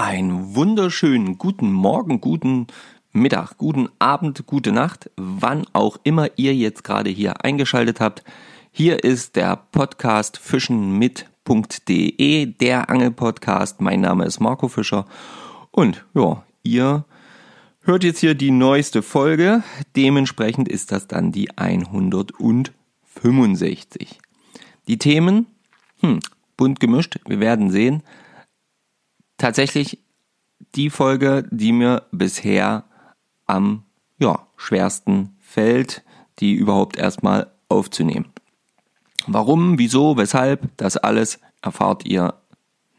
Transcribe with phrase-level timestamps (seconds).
[0.00, 2.68] Einen wunderschönen guten Morgen, guten
[3.10, 8.22] Mittag, guten Abend, gute Nacht, wann auch immer ihr jetzt gerade hier eingeschaltet habt.
[8.70, 13.80] Hier ist der Podcast fischenmit.de, der Angelpodcast.
[13.80, 15.04] Mein Name ist Marco Fischer
[15.72, 17.04] und ja, ihr
[17.80, 19.64] hört jetzt hier die neueste Folge.
[19.96, 24.20] Dementsprechend ist das dann die 165.
[24.86, 25.48] Die Themen,
[25.98, 26.20] hm,
[26.56, 28.04] bunt gemischt, wir werden sehen
[29.38, 29.98] tatsächlich
[30.74, 32.84] die Folge, die mir bisher
[33.46, 33.84] am
[34.18, 36.02] ja, schwersten fällt,
[36.40, 38.26] die überhaupt erstmal aufzunehmen.
[39.26, 42.34] Warum, wieso, weshalb, das alles erfahrt ihr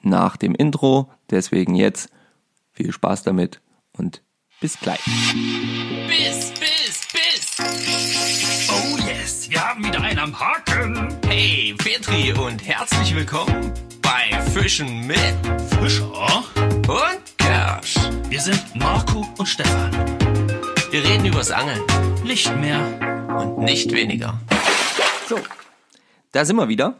[0.01, 1.09] nach dem Intro.
[1.29, 2.09] Deswegen jetzt
[2.71, 3.61] viel Spaß damit
[3.97, 4.21] und
[4.59, 5.03] bis gleich.
[6.07, 7.57] Bis, bis, bis.
[8.69, 11.17] Oh yes, wir haben wieder einen am Haken.
[11.27, 15.37] Hey, Petri und herzlich willkommen bei Fischen mit
[15.79, 16.11] Fischer
[16.87, 17.95] und Kersch.
[18.27, 19.91] Wir sind Marco und Stefan.
[20.89, 21.81] Wir reden übers Angeln
[22.23, 22.81] Nicht mehr.
[23.37, 24.39] und nicht weniger.
[25.27, 25.37] So,
[26.31, 26.95] da sind wir wieder.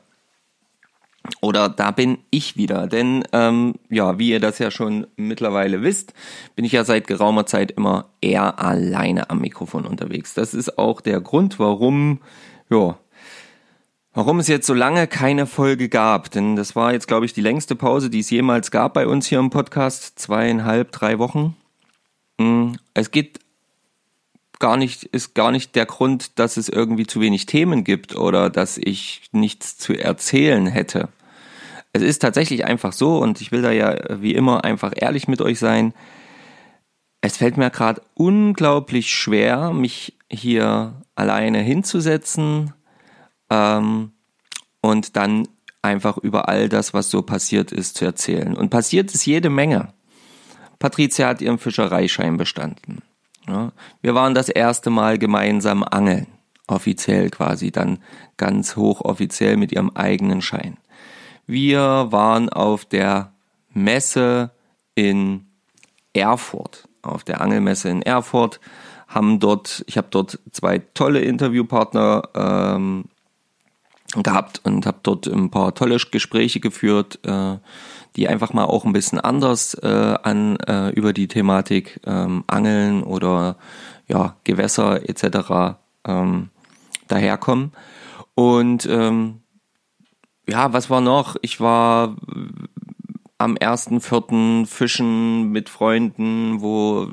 [1.42, 2.86] Oder da bin ich wieder.
[2.86, 6.14] Denn, ähm, ja, wie ihr das ja schon mittlerweile wisst,
[6.56, 10.36] bin ich ja seit geraumer Zeit immer eher alleine am Mikrofon unterwegs.
[10.36, 12.20] Das ist auch der Grund, warum,
[12.70, 13.00] ja,
[14.14, 16.32] warum es jetzt so lange keine Folge gab.
[16.32, 19.28] Denn das war jetzt, glaube ich, die längste Pause, die es jemals gab bei uns
[19.28, 20.20] hier im Podcast.
[20.20, 21.56] Zweieinhalb, drei Wochen.
[22.38, 23.40] Mm, Es geht
[24.60, 28.50] gar nicht, ist gar nicht der Grund, dass es irgendwie zu wenig Themen gibt oder
[28.50, 31.10] dass ich nichts zu erzählen hätte.
[31.94, 35.42] Es ist tatsächlich einfach so und ich will da ja wie immer einfach ehrlich mit
[35.42, 35.94] euch sein.
[37.22, 42.74] Es fällt mir gerade unglaublich schwer, mich hier alleine hinzusetzen
[43.50, 44.12] ähm,
[44.82, 45.48] und dann
[45.82, 48.56] einfach über all das, was so passiert ist, zu erzählen.
[48.56, 49.94] Und passiert ist jede Menge.
[50.78, 53.02] Patricia hat ihren Fischereischein bestanden.
[53.48, 56.28] Ja, wir waren das erste Mal gemeinsam angeln.
[56.68, 58.00] Offiziell quasi, dann
[58.38, 60.78] ganz hochoffiziell mit ihrem eigenen Schein.
[61.48, 63.34] Wir waren auf der
[63.74, 64.52] Messe
[64.94, 65.48] in
[66.14, 68.60] Erfurt, auf der Angelmesse in Erfurt,
[69.08, 73.06] haben dort, ich habe dort zwei tolle Interviewpartner ähm,
[74.16, 77.58] gehabt und habe dort ein paar tolle Gespräche geführt, äh,
[78.16, 83.04] die einfach mal auch ein bisschen anders äh, an äh, über die Thematik ähm, Angeln
[83.04, 83.58] oder
[84.08, 85.78] ja Gewässer etc.
[86.06, 86.50] Ähm,
[87.08, 87.72] daherkommen.
[88.36, 89.42] Und ähm,
[90.48, 91.36] ja, was war noch?
[91.42, 92.16] Ich war
[93.38, 97.08] am ersten vierten Fischen mit Freunden, wo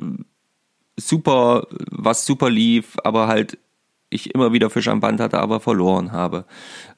[0.97, 3.59] super, was super lief, aber halt
[4.11, 6.45] ich immer wieder Fisch am Band hatte, aber verloren habe.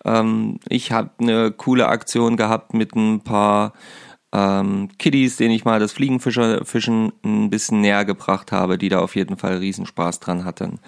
[0.05, 3.73] Ähm, ich habe eine coole Aktion gehabt mit ein paar
[4.31, 9.17] ähm, Kiddies, denen ich mal das Fliegenfischen ein bisschen näher gebracht habe, die da auf
[9.17, 10.81] jeden Fall Riesenspaß dran hatten.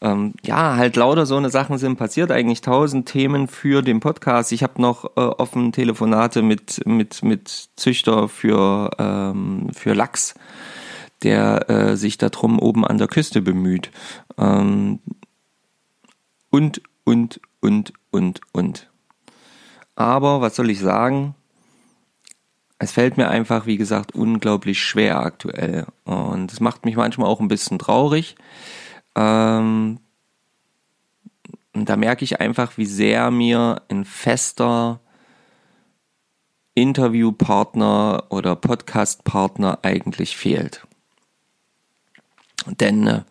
[0.00, 4.50] Ähm, ja, halt lauter so eine Sachen sind passiert, eigentlich tausend Themen für den Podcast.
[4.50, 10.34] Ich habe noch äh, offen Telefonate mit, mit, mit Züchter für, ähm, für Lachs,
[11.22, 13.92] der äh, sich darum oben an der Küste bemüht.
[14.36, 14.98] Ähm,
[16.50, 18.90] und, und, und, und, und.
[19.94, 21.34] Aber was soll ich sagen?
[22.78, 25.86] Es fällt mir einfach, wie gesagt, unglaublich schwer aktuell.
[26.04, 28.36] Und es macht mich manchmal auch ein bisschen traurig.
[29.14, 30.00] Ähm,
[31.74, 35.00] und da merke ich einfach, wie sehr mir ein fester
[36.74, 40.86] Interviewpartner oder Podcastpartner eigentlich fehlt.
[42.66, 43.22] Denn äh,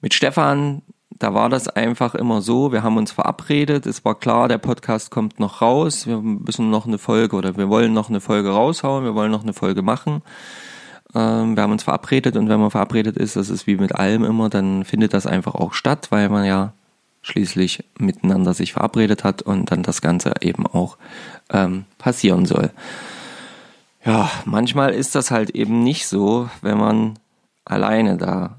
[0.00, 0.82] mit Stefan,
[1.18, 5.10] da war das einfach immer so, wir haben uns verabredet, es war klar, der Podcast
[5.10, 9.04] kommt noch raus, wir müssen noch eine Folge oder wir wollen noch eine Folge raushauen,
[9.04, 10.22] wir wollen noch eine Folge machen.
[11.14, 14.24] Ähm, wir haben uns verabredet und wenn man verabredet ist, das ist wie mit allem
[14.24, 16.72] immer, dann findet das einfach auch statt, weil man ja
[17.22, 20.98] schließlich miteinander sich verabredet hat und dann das Ganze eben auch
[21.50, 22.70] ähm, passieren soll.
[24.04, 27.18] Ja, manchmal ist das halt eben nicht so, wenn man
[27.64, 28.56] alleine da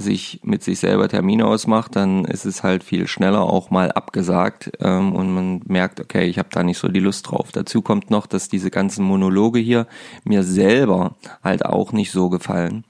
[0.00, 4.72] sich mit sich selber Termine ausmacht, dann ist es halt viel schneller auch mal abgesagt
[4.80, 7.52] ähm, und man merkt, okay, ich habe da nicht so die Lust drauf.
[7.52, 9.86] Dazu kommt noch, dass diese ganzen Monologe hier
[10.24, 12.84] mir selber halt auch nicht so gefallen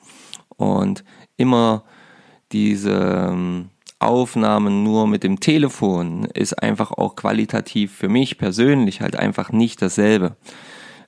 [0.56, 1.04] und
[1.36, 1.84] immer
[2.52, 3.70] diese ähm,
[4.00, 9.82] Aufnahmen nur mit dem Telefon ist einfach auch qualitativ für mich persönlich halt einfach nicht
[9.82, 10.36] dasselbe.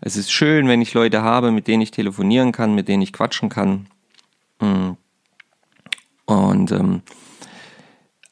[0.01, 3.13] Es ist schön, wenn ich Leute habe, mit denen ich telefonieren kann, mit denen ich
[3.13, 3.87] quatschen kann.
[4.61, 4.93] Mm.
[6.27, 7.03] Und ähm,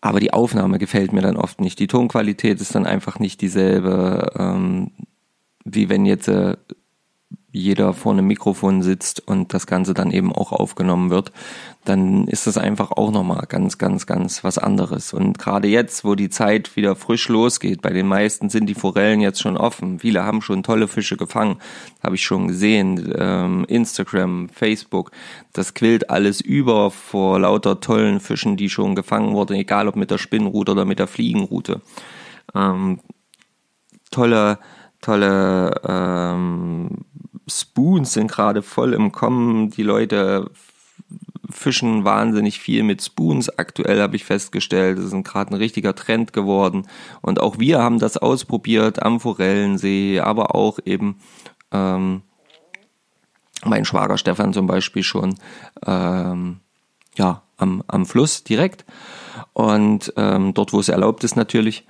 [0.01, 1.79] aber die Aufnahme gefällt mir dann oft nicht.
[1.79, 4.93] Die Tonqualität ist dann einfach nicht dieselbe, ähm,
[5.65, 6.57] wie wenn jetzt äh,
[7.53, 11.33] jeder vor einem Mikrofon sitzt und das Ganze dann eben auch aufgenommen wird,
[11.85, 15.13] dann ist das einfach auch nochmal ganz, ganz, ganz was anderes.
[15.15, 19.21] Und gerade jetzt, wo die Zeit wieder frisch losgeht, bei den meisten sind die Forellen
[19.21, 19.99] jetzt schon offen.
[19.99, 21.57] Viele haben schon tolle Fische gefangen,
[22.03, 23.13] habe ich schon gesehen.
[23.17, 25.11] Ähm, Instagram, Facebook,
[25.53, 30.11] das quillt alles über vor lauter tollen Fischen, die schon gefangen wurden, egal ob mit
[30.11, 31.81] der Spinnrute oder mit der Fliegenrute.
[32.55, 33.01] Ähm,
[34.11, 34.59] tolle,
[35.01, 36.91] tolle ähm,
[37.51, 39.71] Spoons sind gerade voll im Kommen.
[39.71, 40.51] Die Leute
[41.51, 43.59] fischen wahnsinnig viel mit Spoons.
[43.59, 46.87] Aktuell habe ich festgestellt, das ist gerade ein richtiger Trend geworden.
[47.21, 51.21] Und auch wir haben das ausprobiert am Forellensee, aber auch eben
[51.73, 52.23] ähm,
[53.65, 55.35] mein Schwager Stefan zum Beispiel schon
[55.87, 56.61] ähm,
[57.17, 58.85] ja am, am Fluss direkt.
[59.53, 61.87] Und ähm, dort, wo es erlaubt ist natürlich.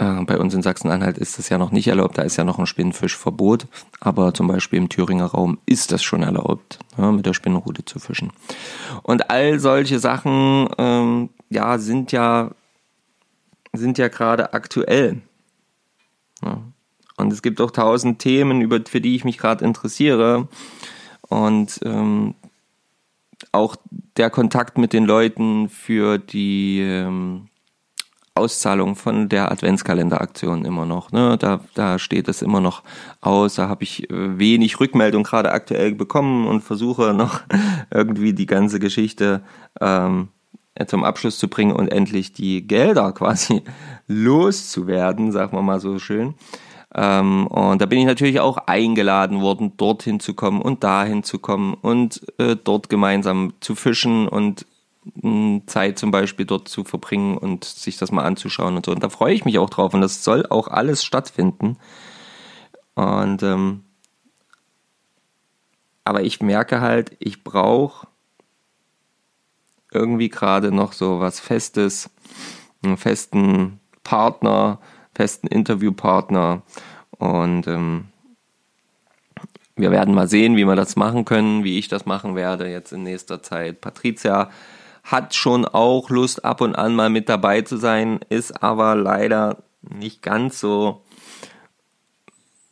[0.00, 2.58] Äh, bei uns in Sachsen-Anhalt ist das ja noch nicht erlaubt, da ist ja noch
[2.58, 3.66] ein Spinnfischverbot,
[4.00, 7.98] aber zum Beispiel im Thüringer Raum ist das schon erlaubt, ja, mit der Spinnrute zu
[7.98, 8.32] fischen.
[9.02, 12.52] Und all solche Sachen, ähm, ja, sind ja,
[13.74, 15.20] sind ja gerade aktuell.
[16.42, 16.62] Ja.
[17.18, 20.48] Und es gibt auch tausend Themen, über, für die ich mich gerade interessiere.
[21.28, 22.34] Und ähm,
[23.52, 23.76] auch
[24.16, 27.49] der Kontakt mit den Leuten für die ähm,
[28.40, 31.12] Auszahlung von der Adventskalenderaktion immer noch.
[31.12, 31.36] Ne?
[31.38, 32.82] Da, da steht es immer noch
[33.20, 33.56] aus.
[33.56, 37.42] Da habe ich äh, wenig Rückmeldung gerade aktuell bekommen und versuche noch
[37.92, 39.42] irgendwie die ganze Geschichte
[39.80, 40.28] ähm,
[40.86, 43.62] zum Abschluss zu bringen und endlich die Gelder quasi
[44.08, 46.34] loszuwerden, sagen wir mal so schön.
[46.94, 51.38] Ähm, und da bin ich natürlich auch eingeladen worden, dorthin zu kommen und dahin zu
[51.38, 54.66] kommen und äh, dort gemeinsam zu fischen und
[55.66, 58.92] Zeit zum Beispiel dort zu verbringen und sich das mal anzuschauen und so.
[58.92, 61.78] Und da freue ich mich auch drauf und das soll auch alles stattfinden.
[62.94, 63.84] Und ähm,
[66.04, 68.08] aber ich merke halt, ich brauche
[69.92, 72.10] irgendwie gerade noch so was Festes,
[72.82, 74.80] einen festen Partner,
[75.14, 76.62] festen Interviewpartner
[77.18, 78.08] und ähm,
[79.76, 82.92] wir werden mal sehen, wie wir das machen können, wie ich das machen werde jetzt
[82.92, 83.80] in nächster Zeit.
[83.80, 84.50] Patricia
[85.10, 89.58] hat schon auch Lust ab und an mal mit dabei zu sein, ist aber leider
[89.82, 91.02] nicht ganz so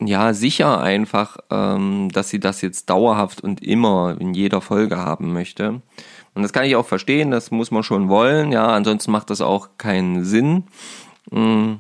[0.01, 5.33] ja sicher einfach, ähm, dass sie das jetzt dauerhaft und immer in jeder Folge haben
[5.33, 5.83] möchte.
[6.35, 9.41] Und das kann ich auch verstehen, das muss man schon wollen, ja, ansonsten macht das
[9.41, 10.65] auch keinen Sinn.
[11.31, 11.75] Mm.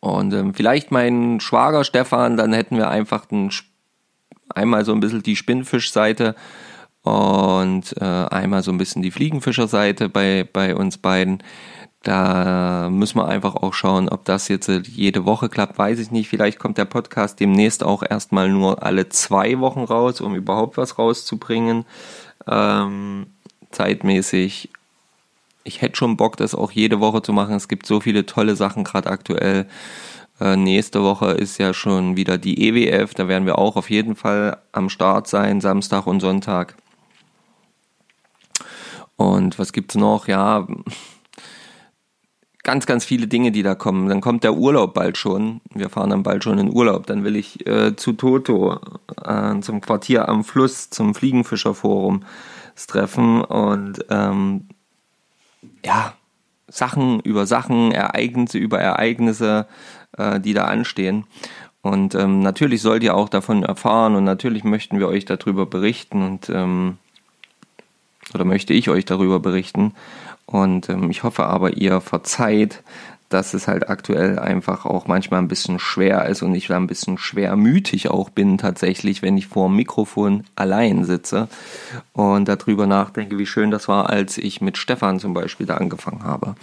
[0.00, 3.50] Und ähm, vielleicht mein Schwager Stefan, dann hätten wir einfach den,
[4.48, 6.34] einmal so ein bisschen die Spinnfischseite
[7.06, 11.40] und äh, einmal so ein bisschen die Fliegenfischerseite bei, bei uns beiden.
[12.02, 16.28] Da müssen wir einfach auch schauen, ob das jetzt jede Woche klappt, weiß ich nicht.
[16.28, 20.98] Vielleicht kommt der Podcast demnächst auch erstmal nur alle zwei Wochen raus, um überhaupt was
[20.98, 21.84] rauszubringen.
[22.48, 23.26] Ähm,
[23.70, 24.70] zeitmäßig.
[25.62, 27.54] Ich hätte schon Bock, das auch jede Woche zu machen.
[27.54, 29.66] Es gibt so viele tolle Sachen gerade aktuell.
[30.40, 33.14] Äh, nächste Woche ist ja schon wieder die EWF.
[33.14, 36.74] Da werden wir auch auf jeden Fall am Start sein, Samstag und Sonntag.
[39.16, 40.28] Und was gibt's noch?
[40.28, 40.66] Ja,
[42.66, 44.08] ganz, ganz viele Dinge, die da kommen.
[44.08, 45.60] Dann kommt der Urlaub bald schon.
[45.72, 47.06] Wir fahren dann bald schon in Urlaub.
[47.06, 48.80] Dann will ich äh, zu Toto,
[49.24, 52.24] äh, zum Quartier am Fluss, zum Fliegenfischerforum
[52.86, 54.68] treffen und ähm,
[55.84, 56.12] ja,
[56.68, 59.66] Sachen über Sachen, Ereignisse über Ereignisse,
[60.18, 61.24] äh, die da anstehen.
[61.80, 66.22] Und ähm, natürlich sollt ihr auch davon erfahren und natürlich möchten wir euch darüber berichten
[66.22, 66.98] und ähm,
[68.34, 69.94] oder möchte ich euch darüber berichten.
[70.46, 72.82] Und ähm, ich hoffe aber, ihr verzeiht,
[73.28, 76.86] dass es halt aktuell einfach auch manchmal ein bisschen schwer ist und ich da ein
[76.86, 81.48] bisschen schwermütig auch bin tatsächlich, wenn ich vor dem Mikrofon allein sitze
[82.12, 86.22] und darüber nachdenke, wie schön das war, als ich mit Stefan zum Beispiel da angefangen
[86.22, 86.54] habe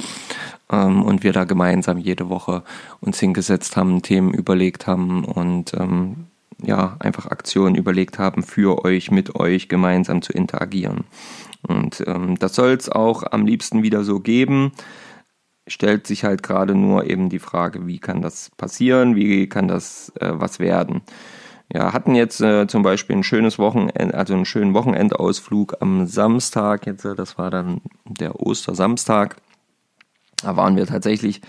[0.71, 2.63] ähm, und wir da gemeinsam jede Woche
[3.01, 6.27] uns hingesetzt haben, Themen überlegt haben und ähm,
[6.61, 11.03] ja, einfach Aktionen überlegt haben, für euch, mit euch gemeinsam zu interagieren.
[11.67, 14.71] Und ähm, das soll es auch am liebsten wieder so geben.
[15.67, 20.11] Stellt sich halt gerade nur eben die Frage, wie kann das passieren, wie kann das
[20.19, 21.01] äh, was werden.
[21.73, 26.85] Ja, hatten jetzt äh, zum Beispiel ein schönes Wochenende, also einen schönen Wochenendausflug am Samstag,
[26.85, 29.37] jetzt, äh, das war dann der Ostersamstag.
[30.43, 31.41] Da waren wir tatsächlich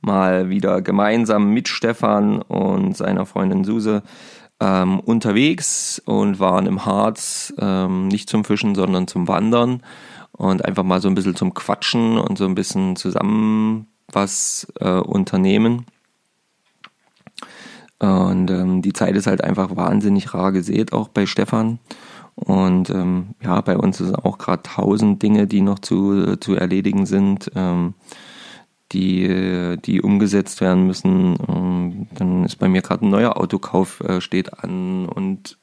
[0.00, 4.02] mal wieder gemeinsam mit Stefan und seiner Freundin Suse
[4.60, 9.82] ähm, unterwegs und waren im Harz ähm, nicht zum Fischen, sondern zum Wandern
[10.32, 14.90] und einfach mal so ein bisschen zum Quatschen und so ein bisschen zusammen was äh,
[14.90, 15.86] unternehmen.
[17.98, 21.78] Und ähm, die Zeit ist halt einfach wahnsinnig rar gesät, auch bei Stefan.
[22.34, 27.04] Und ähm, ja, bei uns ist auch gerade tausend Dinge, die noch zu, zu erledigen
[27.04, 27.94] sind, ähm,
[28.92, 31.36] die, die umgesetzt werden müssen.
[31.48, 35.58] Ähm, dann ist bei mir gerade ein neuer Autokauf äh, steht an und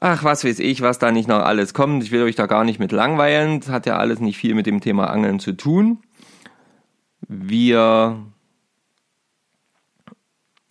[0.00, 2.02] ach, was weiß ich, was da nicht noch alles kommt.
[2.02, 3.60] Ich will euch da gar nicht mit langweilen.
[3.60, 5.98] Das hat ja alles nicht viel mit dem Thema Angeln zu tun.
[7.26, 8.18] Wir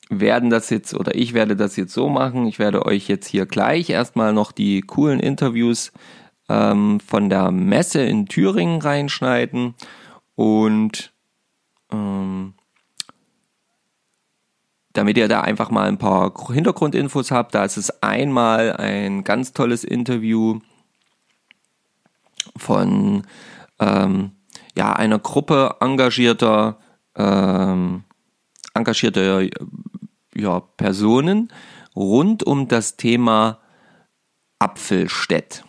[0.10, 2.46] werden das jetzt oder ich werde das jetzt so machen.
[2.46, 5.92] Ich werde euch jetzt hier gleich erstmal noch die coolen Interviews
[6.50, 9.74] ähm, von der Messe in Thüringen reinschneiden
[10.36, 11.14] und
[11.92, 12.54] ähm,
[14.94, 19.54] damit ihr da einfach mal ein paar Hintergrundinfos habt, da ist es einmal ein ganz
[19.54, 20.60] tolles Interview
[22.56, 23.24] von
[23.80, 24.32] ähm,
[24.76, 26.78] ja, einer Gruppe engagierter
[27.16, 28.04] ähm,
[28.74, 29.48] engagierter
[30.36, 31.52] ja, Personen
[31.96, 33.60] rund um das Thema
[34.60, 35.64] Apfelstädt.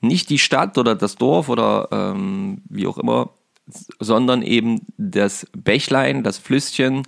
[0.00, 3.30] Nicht die Stadt oder das Dorf oder ähm, wie auch immer,
[4.00, 7.02] sondern eben das Bächlein, das Flüsschen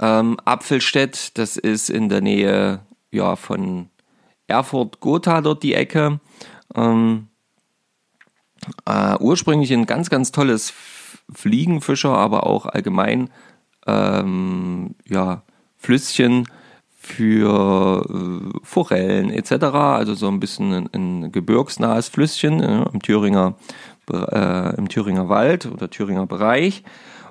[0.00, 1.38] ähm, Apfelstädt.
[1.38, 2.80] Das ist in der Nähe
[3.10, 3.88] ja, von
[4.46, 6.20] Erfurt-Gotha dort die Ecke.
[6.74, 7.28] Ähm,
[8.86, 10.72] äh, ursprünglich ein ganz, ganz tolles
[11.32, 13.30] Fliegenfischer, aber auch allgemein
[13.86, 15.42] ähm, ja,
[15.76, 16.46] Flüsschen
[17.04, 19.52] für äh, Forellen etc.
[19.64, 23.56] Also so ein bisschen ein, ein gebirgsnahes Flüsschen äh, im, Thüringer,
[24.10, 26.84] äh, im Thüringer Wald oder Thüringer Bereich.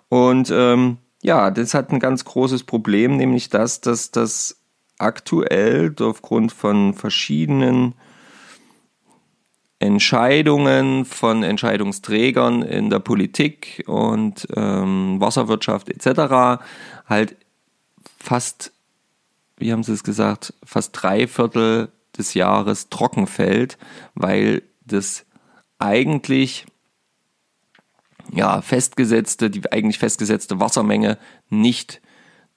[0.10, 4.62] Und ähm, ja, das hat ein ganz großes Problem, nämlich das, dass das
[4.98, 7.96] aktuell aufgrund von verschiedenen
[9.80, 16.64] Entscheidungen von Entscheidungsträgern in der Politik und ähm, Wasserwirtschaft etc.
[17.06, 17.36] halt
[18.18, 18.72] fast,
[19.58, 23.78] wie haben Sie es gesagt, fast drei Viertel des Jahres trocken fällt,
[24.16, 25.26] weil das
[25.84, 26.66] eigentlich
[28.32, 31.18] ja, festgesetzte, die eigentlich festgesetzte Wassermenge
[31.50, 32.02] nicht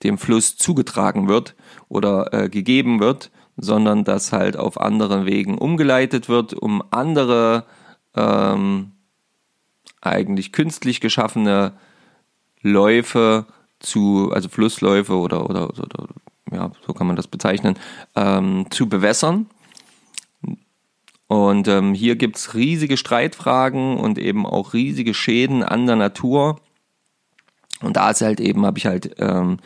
[0.03, 1.55] dem Fluss zugetragen wird
[1.89, 7.65] oder äh, gegeben wird, sondern dass halt auf anderen Wegen umgeleitet wird, um andere
[8.15, 8.93] ähm,
[10.01, 11.73] eigentlich künstlich geschaffene
[12.63, 13.47] Läufe
[13.81, 16.15] zu, also Flussläufe oder, oder, oder, oder
[16.53, 17.77] ja, so kann man das bezeichnen,
[18.15, 19.47] ähm, zu bewässern.
[21.29, 26.61] Und ähm, hier gibt's riesige Streitfragen und eben auch riesige Schäden an der Natur.
[27.83, 29.59] Und da ist halt eben, habe ich halt ähm,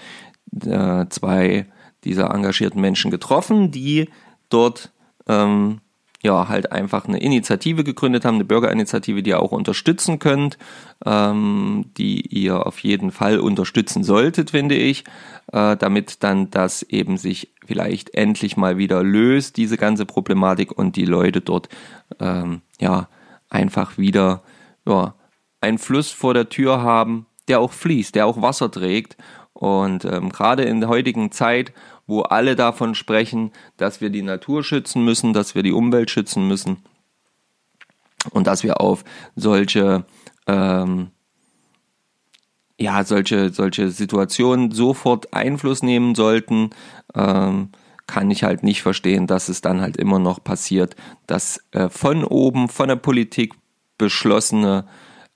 [0.65, 1.67] äh, zwei
[2.05, 4.09] dieser engagierten Menschen getroffen, die
[4.49, 4.93] dort
[5.29, 5.81] ähm,
[6.23, 10.59] ja halt einfach eine Initiative gegründet haben, eine Bürgerinitiative, die ihr auch unterstützen könnt,
[11.05, 15.05] ähm, die ihr auf jeden Fall unterstützen solltet, finde ich,
[15.53, 20.97] äh, damit dann das eben sich vielleicht endlich mal wieder löst, diese ganze Problematik und
[20.97, 21.69] die Leute dort
[22.19, 23.09] ähm, ja
[23.49, 24.43] einfach wieder
[24.87, 25.15] ja,
[25.61, 29.17] einen Fluss vor der Tür haben, der auch fließt, der auch Wasser trägt.
[29.53, 31.73] Und ähm, gerade in der heutigen Zeit,
[32.11, 36.47] wo alle davon sprechen, dass wir die Natur schützen müssen, dass wir die Umwelt schützen
[36.47, 36.79] müssen
[38.31, 39.05] und dass wir auf
[39.37, 40.05] solche
[40.47, 41.13] ähm,
[42.79, 46.71] ja solche solche Situationen sofort Einfluss nehmen sollten,
[47.15, 47.71] ähm,
[48.09, 50.97] kann ich halt nicht verstehen, dass es dann halt immer noch passiert,
[51.29, 53.55] dass äh, von oben von der Politik
[53.99, 54.85] beschlossene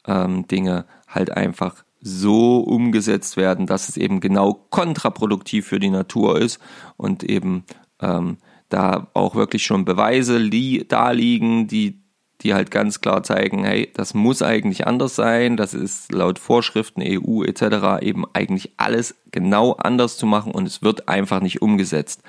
[0.09, 6.39] ähm, Dinge halt einfach so umgesetzt werden, dass es eben genau kontraproduktiv für die Natur
[6.39, 6.61] ist
[6.99, 7.65] und eben
[8.01, 8.37] ähm,
[8.69, 12.03] da auch wirklich schon Beweise li da liegen, die,
[12.43, 17.03] die halt ganz klar zeigen, hey, das muss eigentlich anders sein, das ist laut Vorschriften
[17.03, 18.03] EU etc.
[18.03, 22.23] eben eigentlich alles genau anders zu machen und es wird einfach nicht umgesetzt.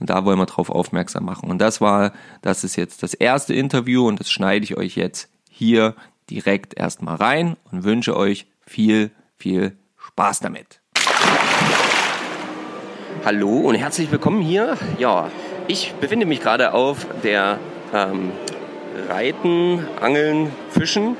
[0.00, 1.48] Und da wollen wir drauf aufmerksam machen.
[1.50, 2.12] Und das war,
[2.42, 5.94] das ist jetzt das erste Interview und das schneide ich euch jetzt hier
[6.28, 10.80] direkt erstmal rein und wünsche euch viel, viel Spaß damit.
[13.24, 14.76] Hallo und herzlich willkommen hier.
[14.98, 15.30] Ja,
[15.66, 17.58] ich befinde mich gerade auf der
[17.94, 18.32] ähm,
[19.08, 21.16] Reiten, Angeln, Fischen,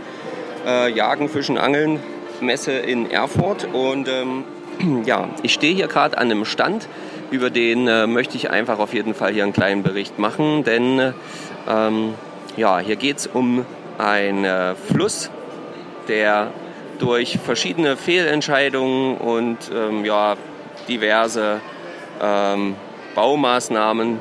[0.66, 2.00] äh, Jagen, Fischen, Angeln
[2.40, 4.44] Messe in Erfurt und ähm,
[5.06, 6.88] ja, ich stehe hier gerade an einem Stand,
[7.30, 11.14] über den äh, möchte ich einfach auf jeden Fall hier einen kleinen Bericht machen, denn
[11.68, 12.14] ähm,
[12.56, 13.64] ja, hier geht es um
[13.98, 15.30] einen äh, Fluss,
[16.08, 16.50] der
[17.04, 20.36] durch verschiedene Fehlentscheidungen und ähm, ja,
[20.88, 21.60] diverse
[22.22, 22.76] ähm,
[23.14, 24.18] Baumaßnahmen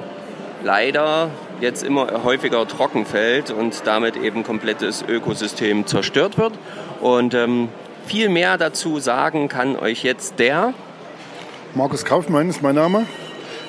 [0.66, 1.30] leider
[1.62, 6.54] jetzt immer häufiger trocken fällt und damit eben komplettes Ökosystem zerstört wird.
[7.00, 7.70] Und ähm,
[8.06, 10.74] viel mehr dazu sagen kann euch jetzt der
[11.76, 13.06] Markus Kaufmann ist mein Name.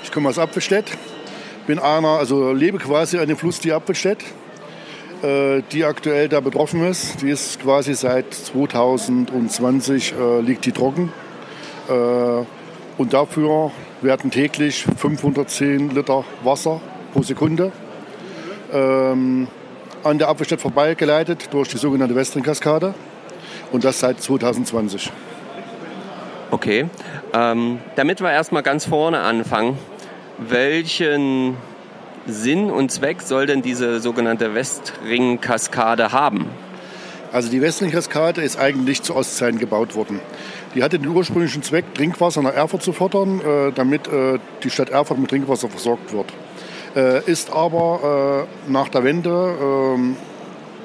[0.03, 0.87] Ich komme aus Apfelstedt.
[1.69, 4.19] Bin einer, also lebe quasi an dem Fluss die Apfelstedt,
[5.73, 7.23] die aktuell da betroffen ist.
[7.23, 11.13] Die ist quasi seit 2020 äh, liegt die trocken.
[11.89, 11.93] Äh,
[12.97, 16.81] und dafür werden täglich 510 Liter Wasser
[17.13, 17.73] pro Sekunde
[18.73, 19.49] ähm,
[20.03, 22.95] an der Apfelstedt vorbeigeleitet durch die sogenannte Westring-Kaskade.
[23.73, 25.11] Und das seit 2020.
[26.51, 26.87] Okay.
[27.33, 29.79] Ähm, damit wir erstmal ganz vorne anfangen,
[30.39, 31.57] welchen
[32.27, 36.47] Sinn und Zweck soll denn diese sogenannte Westring-Kaskade haben?
[37.33, 40.21] Also die Westring-Kaskade ist eigentlich zu Ostzeiten gebaut worden.
[40.75, 44.89] Die hatte den ursprünglichen Zweck, Trinkwasser nach Erfurt zu fördern, äh, damit äh, die Stadt
[44.89, 46.33] Erfurt mit Trinkwasser versorgt wird.
[46.97, 50.17] Äh, ist aber äh, nach der Wende ähm,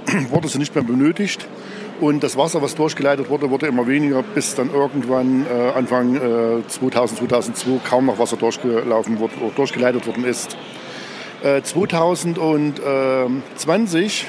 [0.29, 1.47] wurde sie nicht mehr benötigt.
[2.01, 6.19] Und das Wasser, was durchgeleitet wurde, wurde immer weniger, bis dann irgendwann äh, Anfang
[6.67, 10.57] 2000, 2002 kaum noch Wasser durchgelaufen wurde, durchgeleitet worden ist.
[11.41, 14.27] 2020,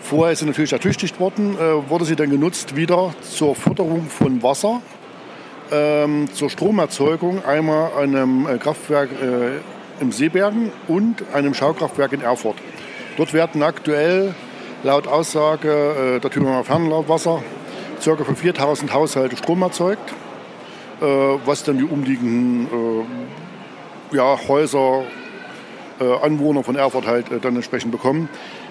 [0.00, 1.56] vorher ist sie natürlich ertüchtigt worden,
[1.88, 4.82] wurde sie dann genutzt wieder zur Förderung von Wasser,
[5.72, 9.08] ähm, zur Stromerzeugung einmal einem Kraftwerk
[10.00, 12.56] im Seebergen und einem Schaukraftwerk in Erfurt.
[13.16, 14.34] Dort werden aktuell
[14.82, 17.42] laut Aussage äh, der Thüringer Fernlaufwasser
[18.04, 18.16] ca.
[18.16, 20.12] für 4000 Haushalte Strom erzeugt,
[21.00, 23.06] äh, was dann die umliegenden
[24.12, 25.04] äh, ja, Häuser, äh,
[26.04, 28.28] Anwohner von Erfurt halt äh, dann entsprechend bekommen.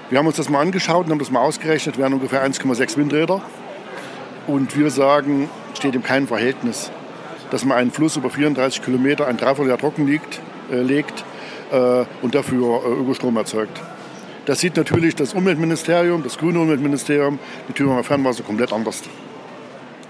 [0.09, 3.41] Wir haben uns das mal angeschaut und haben das mal ausgerechnet, wären ungefähr 1,6 Windräder.
[4.47, 6.91] Und wir sagen, steht in keinem Verhältnis,
[7.49, 10.39] dass man einen Fluss über 34 Kilometer ein Dreivierteljahr trocken liegt,
[10.71, 11.23] äh, legt
[11.71, 13.81] äh, und dafür äh, Ökostrom erzeugt.
[14.45, 19.01] Das sieht natürlich das Umweltministerium, das grüne Umweltministerium, die Thüringer Fernwasser komplett anders.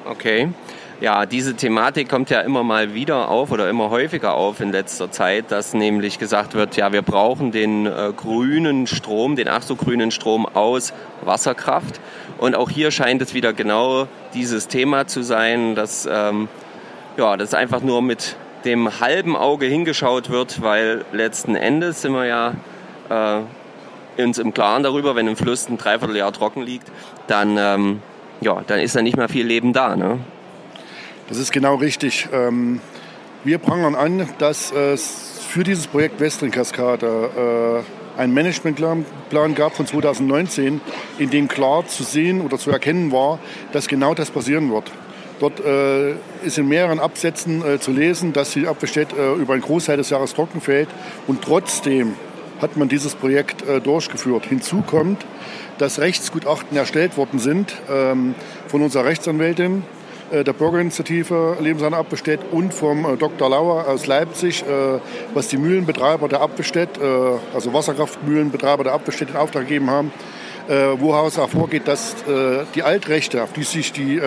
[0.03, 0.49] Okay.
[1.01, 5.11] Ja, diese Thematik kommt ja immer mal wieder auf oder immer häufiger auf in letzter
[5.11, 9.75] Zeit, dass nämlich gesagt wird, ja, wir brauchen den äh, grünen Strom, den ach so
[9.75, 11.99] grünen Strom aus Wasserkraft.
[12.37, 16.47] Und auch hier scheint es wieder genau dieses Thema zu sein, dass ähm,
[17.17, 22.25] ja, das einfach nur mit dem halben Auge hingeschaut wird, weil letzten Endes sind wir
[22.25, 22.53] ja
[23.09, 26.89] äh, uns im Klaren darüber, wenn im Fluss ein Dreivierteljahr trocken liegt,
[27.27, 28.01] dann, ähm,
[28.39, 29.97] ja, dann ist da nicht mehr viel Leben da.
[29.97, 30.19] Ne?
[31.27, 32.27] Das ist genau richtig.
[32.31, 32.81] Ähm,
[33.43, 37.83] wir prangern an, dass es für dieses Projekt Westring-Kaskade
[38.17, 40.81] äh, einen Managementplan gab von 2019,
[41.17, 43.39] in dem klar zu sehen oder zu erkennen war,
[43.71, 44.91] dass genau das passieren wird.
[45.39, 46.11] Dort äh,
[46.45, 50.11] ist in mehreren Absätzen äh, zu lesen, dass die Apfelstedt äh, über einen Großteil des
[50.11, 50.89] Jahres trocken fällt.
[51.27, 52.13] Und trotzdem
[52.61, 54.45] hat man dieses Projekt äh, durchgeführt.
[54.45, 55.25] Hinzu kommt,
[55.77, 58.35] dass Rechtsgutachten erstellt worden sind ähm,
[58.67, 63.49] von unserer Rechtsanwältin, äh, der Bürgerinitiative Lebensana Apfelstedt und vom äh, Dr.
[63.49, 64.63] Lauer aus Leipzig,
[65.33, 66.99] was die Mühlenbetreiber der Apfelstedt,
[67.53, 70.11] also Wasserkraftmühlenbetreiber der Apfelstedt in Auftrag gegeben haben,
[70.67, 72.15] woraus hervorgeht, dass
[72.73, 74.19] die Altrechte, auf die sich die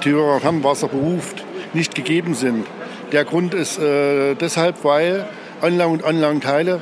[0.00, 2.66] Thüringer Fernwasser beruft, nicht gegeben sind.
[3.12, 5.26] Der Grund ist äh, deshalb, weil
[5.62, 6.80] Anlagen und Anlagenteile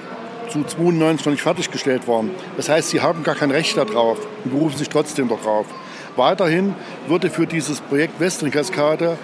[0.49, 2.31] zu 92 noch nicht fertiggestellt waren.
[2.57, 5.67] Das heißt, sie haben gar kein Recht darauf und berufen sich trotzdem darauf.
[6.17, 6.75] Weiterhin
[7.09, 9.19] würde für dieses Projekt Westring-Kaskade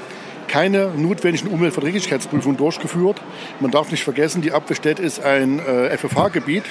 [0.48, 3.20] keine notwendigen Umweltverträglichkeitsprüfungen durchgeführt.
[3.61, 6.64] Man darf nicht vergessen, die Apfelstedt ist ein äh, FFH-Gebiet.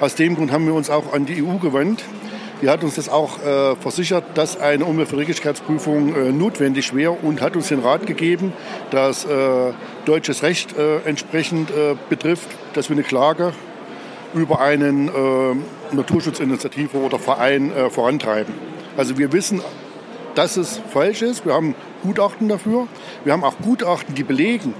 [0.00, 2.02] Aus dem Grund haben wir uns auch an die EU gewandt.
[2.62, 7.54] Die hat uns das auch äh, versichert, dass eine Umweltverträglichkeitsprüfung äh, notwendig wäre und hat
[7.54, 8.52] uns den Rat gegeben,
[8.90, 9.72] dass äh,
[10.04, 13.52] deutsches Recht äh, entsprechend äh, betrifft, dass wir eine Klage
[14.34, 15.10] über einen
[15.92, 18.71] Naturschutzinitiative oder Verein vorantreiben.
[18.96, 19.62] Also wir wissen,
[20.34, 21.44] dass es falsch ist.
[21.46, 22.88] Wir haben Gutachten dafür.
[23.24, 24.74] Wir haben auch Gutachten, die belegen,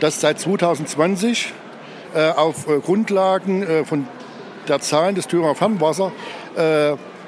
[0.00, 1.52] dass seit 2020
[2.36, 4.06] auf Grundlagen von
[4.68, 6.12] der Zahlen des Thüringer Fernwasser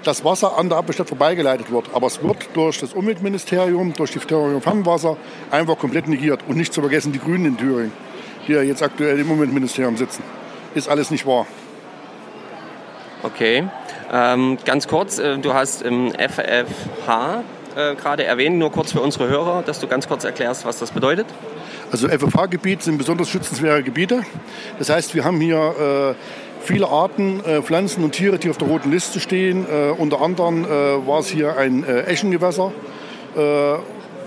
[0.04, 1.90] das Wasser an der Abbestadt vorbeigeleitet wird.
[1.92, 5.16] Aber es wird durch das Umweltministerium, durch die Thüringer Fernwasser
[5.50, 6.40] einfach komplett negiert.
[6.46, 7.92] Und nicht zu vergessen die Grünen in Thüringen,
[8.46, 10.22] die ja jetzt aktuell im Umweltministerium sitzen.
[10.74, 11.46] Ist alles nicht wahr.
[13.24, 13.64] Okay.
[14.12, 17.42] Ähm, ganz kurz, äh, du hast im FFH
[17.76, 20.92] äh, gerade erwähnt, nur kurz für unsere Hörer, dass du ganz kurz erklärst, was das
[20.92, 21.26] bedeutet.
[21.90, 24.22] Also FFH-Gebiet sind besonders schützenswerte Gebiete.
[24.78, 28.68] Das heißt, wir haben hier äh, viele Arten, äh, Pflanzen und Tiere, die auf der
[28.68, 29.66] roten Liste stehen.
[29.66, 30.68] Äh, unter anderem äh,
[31.06, 32.72] war es hier ein Eschengewässer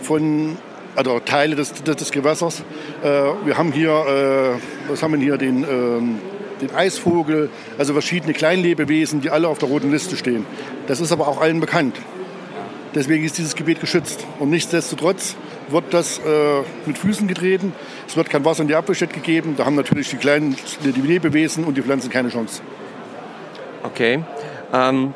[0.04, 0.58] von
[0.96, 2.64] also Teile des, des, des Gewässers.
[3.02, 6.20] Wir haben hier, was haben wir hier, den, ähm,
[6.62, 10.46] den Eisvogel, also verschiedene Kleinlebewesen, die alle auf der roten Liste stehen.
[10.88, 11.96] Das ist aber auch allen bekannt.
[12.96, 14.26] Deswegen ist dieses Gebiet geschützt.
[14.40, 15.36] Und nichtsdestotrotz
[15.68, 17.74] wird das äh, mit Füßen getreten.
[18.08, 19.56] Es wird kein Wasser in die Abwehrstätte gegeben.
[19.58, 22.62] Da haben natürlich die kleinen die Lebewesen und die Pflanzen keine Chance.
[23.84, 24.24] Okay.
[24.74, 25.14] Ähm,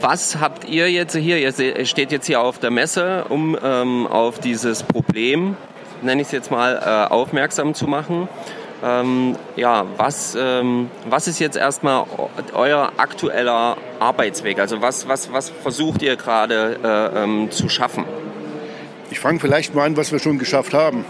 [0.00, 1.38] was habt ihr jetzt hier?
[1.38, 5.56] Ihr steht jetzt hier auf der Messe, um ähm, auf dieses Problem,
[6.02, 8.28] nenne ich es jetzt mal, äh, aufmerksam zu machen.
[8.84, 12.04] Ähm, ja, was, ähm, was ist jetzt erstmal
[12.52, 14.58] euer aktueller Arbeitsweg?
[14.58, 18.04] Also was, was, was versucht ihr gerade äh, ähm, zu schaffen?
[19.10, 21.06] Ich fange vielleicht mal an, was wir schon geschafft haben.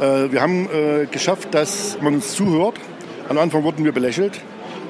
[0.00, 2.76] Äh, wir haben äh, geschafft, dass man uns zuhört.
[3.28, 4.40] Am Anfang wurden wir belächelt.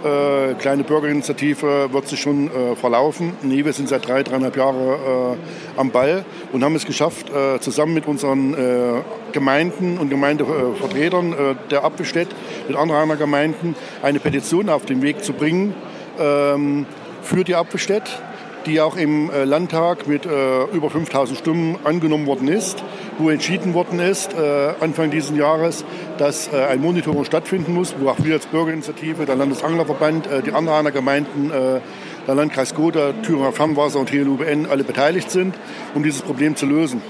[0.05, 3.33] Äh, kleine Bürgerinitiative wird sich schon äh, verlaufen.
[3.43, 5.37] Nee, wir sind seit drei, dreieinhalb Jahren äh,
[5.77, 11.37] am Ball und haben es geschafft, äh, zusammen mit unseren äh, Gemeinden und Gemeindevertretern äh,
[11.71, 12.29] der Appelstedt,
[12.69, 15.75] mit anderen Gemeinden, eine Petition auf den Weg zu bringen
[16.21, 16.87] ähm,
[17.23, 18.23] für die Appelstedt
[18.69, 22.85] die auch im äh, Landtag mit äh, über 5000 Stimmen angenommen worden ist,
[23.17, 25.85] wo entschieden worden ist, äh, Anfang dieses Jahres,
[26.19, 31.51] dass ein Monitoring stattfinden muss, wo auch wir als Bürgerinitiative, der Landesanglerverband, die anderen Gemeinden,
[31.51, 35.55] der Landkreis Gotha, Thüringer Fernwasser und TLUBN alle beteiligt sind,
[35.95, 37.01] um dieses Problem zu lösen.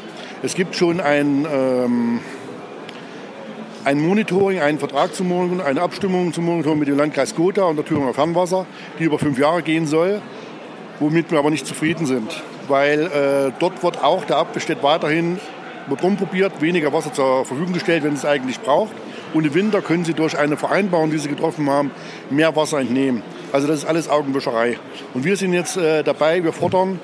[0.42, 2.20] Es gibt schon ein, ähm,
[3.84, 7.76] ein Monitoring, einen Vertrag zum Monitoring, eine Abstimmung zum Monitoring mit dem Landkreis Gotha und
[7.76, 8.66] der Thüringer Fernwasser,
[8.98, 10.20] die über fünf Jahre gehen soll
[11.00, 12.42] womit wir aber nicht zufrieden sind.
[12.68, 15.38] Weil äh, dort wird auch der Abbestand weiterhin
[15.88, 18.92] wird rumprobiert, weniger Wasser zur Verfügung gestellt, wenn es eigentlich braucht.
[19.34, 21.90] Und im Winter können sie durch eine Vereinbarung, die sie getroffen haben,
[22.30, 23.22] mehr Wasser entnehmen.
[23.52, 24.78] Also das ist alles Augenwischerei.
[25.14, 27.00] Und wir sind jetzt äh, dabei, wir fordern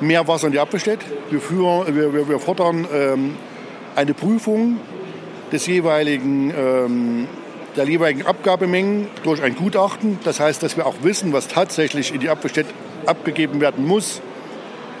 [0.00, 1.04] mehr Wasser in die Abbestätte.
[1.30, 3.36] Wir, wir, wir, wir fordern ähm,
[3.94, 4.78] eine Prüfung
[5.52, 7.28] des jeweiligen, ähm,
[7.76, 10.18] der jeweiligen Abgabemengen durch ein Gutachten.
[10.24, 12.70] Das heißt, dass wir auch wissen, was tatsächlich in die Abbestätte
[13.06, 14.20] abgegeben werden muss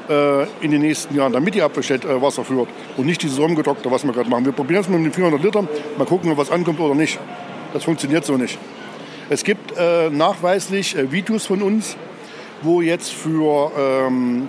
[0.08, 3.90] äh, in den nächsten Jahren, damit die Abwasserstadt äh, Wasser führt und nicht dieses Rumgedokter,
[3.90, 4.44] was wir gerade machen.
[4.44, 7.18] Wir probieren es mit den 400 Litern, mal gucken, ob was ankommt oder nicht.
[7.72, 8.58] Das funktioniert so nicht.
[9.30, 11.96] Es gibt äh, nachweislich äh, Videos von uns,
[12.62, 14.48] wo jetzt für, ähm,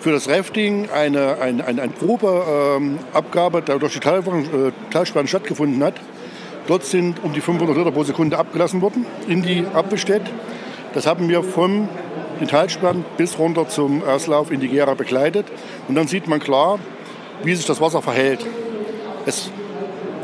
[0.00, 5.94] für das Rafting eine, eine, eine, eine Probeabgabe ähm, durch die Talsperren stattgefunden hat.
[6.66, 10.30] Dort sind um die 500 Liter pro Sekunde abgelassen worden in die Abbestätte.
[10.94, 11.88] Das haben wir vom
[12.48, 15.46] Talsperren bis runter zum Auslauf in die Gera begleitet.
[15.88, 16.78] Und dann sieht man klar,
[17.44, 18.44] wie sich das Wasser verhält.
[19.26, 19.50] Es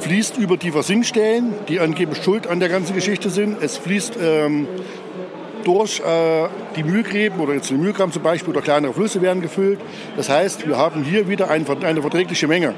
[0.00, 3.62] fließt über die Versinkstellen, die angeblich schuld an der ganzen Geschichte sind.
[3.62, 4.68] Es fließt ähm,
[5.64, 9.80] durch äh, die Mühlgräben oder jetzt die Mühlgraben zum Beispiel oder kleinere Flüsse werden gefüllt.
[10.16, 12.74] Das heißt, wir haben hier wieder ein, eine verträgliche Menge.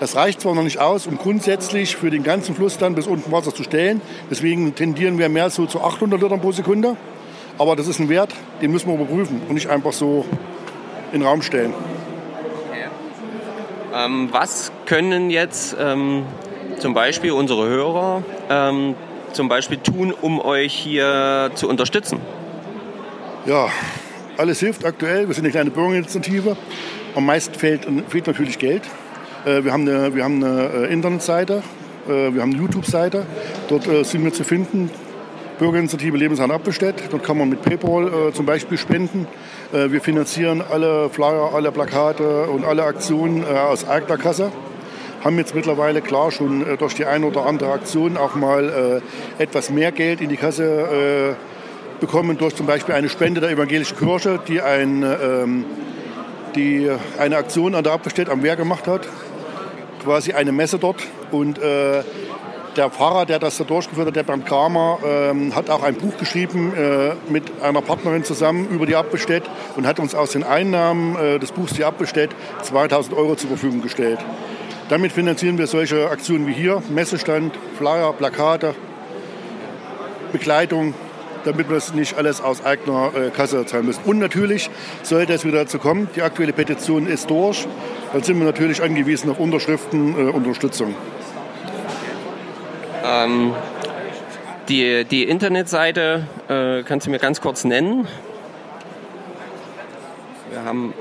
[0.00, 3.32] Das reicht zwar noch nicht aus, um grundsätzlich für den ganzen Fluss dann bis unten
[3.32, 4.00] Wasser zu stellen.
[4.30, 6.96] Deswegen tendieren wir mehr so zu 800 Litern pro Sekunde.
[7.58, 8.32] Aber das ist ein Wert,
[8.62, 10.24] den müssen wir überprüfen und nicht einfach so
[11.12, 11.74] in den Raum stellen.
[12.70, 12.84] Okay.
[13.92, 16.24] Ähm, was können jetzt ähm,
[16.78, 18.94] zum Beispiel unsere Hörer ähm,
[19.32, 22.20] zum Beispiel tun, um euch hier zu unterstützen?
[23.46, 23.68] Ja,
[24.36, 25.26] alles hilft aktuell.
[25.26, 26.56] Wir sind eine kleine Bürgerinitiative.
[27.16, 28.82] Am meisten fehlt, fehlt natürlich Geld.
[29.44, 31.62] Äh, wir haben eine, wir haben eine äh, Internetseite,
[32.08, 33.24] äh, wir haben eine YouTube-Seite.
[33.68, 34.90] Dort sind wir zu finden.
[35.58, 37.02] Bürgerinitiative Lebensraum Abbestädt.
[37.10, 39.26] Dort kann man mit PayPal zum Beispiel spenden.
[39.72, 44.52] wir finanzieren alle Flyer, alle Plakate und alle Aktionen aus eigener Kasse
[45.24, 49.02] haben jetzt mittlerweile klar schon durch die eine oder andere Aktion auch mal
[49.38, 51.34] etwas mehr Geld in die Kasse
[51.98, 55.64] bekommen durch zum Beispiel eine Spende der evangelischen Kirche, die, ein, ähm,
[56.54, 59.08] die eine Aktion an der Abbestädt am Wehr gemacht hat
[60.08, 62.02] quasi eine Messe dort und äh,
[62.78, 66.16] der Pfarrer, der das da durchgeführt hat, der Bernd Kramer, ähm, hat auch ein Buch
[66.16, 69.42] geschrieben äh, mit einer Partnerin zusammen über die Abbestädt
[69.76, 72.30] und hat uns aus den Einnahmen äh, des Buchs Die Abbestädt
[72.62, 74.18] 2000 Euro zur Verfügung gestellt.
[74.88, 78.74] Damit finanzieren wir solche Aktionen wie hier, Messestand, Flyer, Plakate,
[80.32, 80.94] Begleitung,
[81.44, 84.02] damit wir das nicht alles aus eigener äh, Kasse zahlen müssen.
[84.04, 84.70] Und natürlich
[85.02, 87.66] sollte es wieder dazu kommen, die aktuelle Petition ist durch,
[88.12, 90.94] dann sind wir natürlich angewiesen auf Unterschriften, äh, Unterstützung.
[93.04, 93.54] Ähm,
[94.68, 98.06] die, die Internetseite äh, kannst du mir ganz kurz nennen?
[100.50, 100.92] Wir haben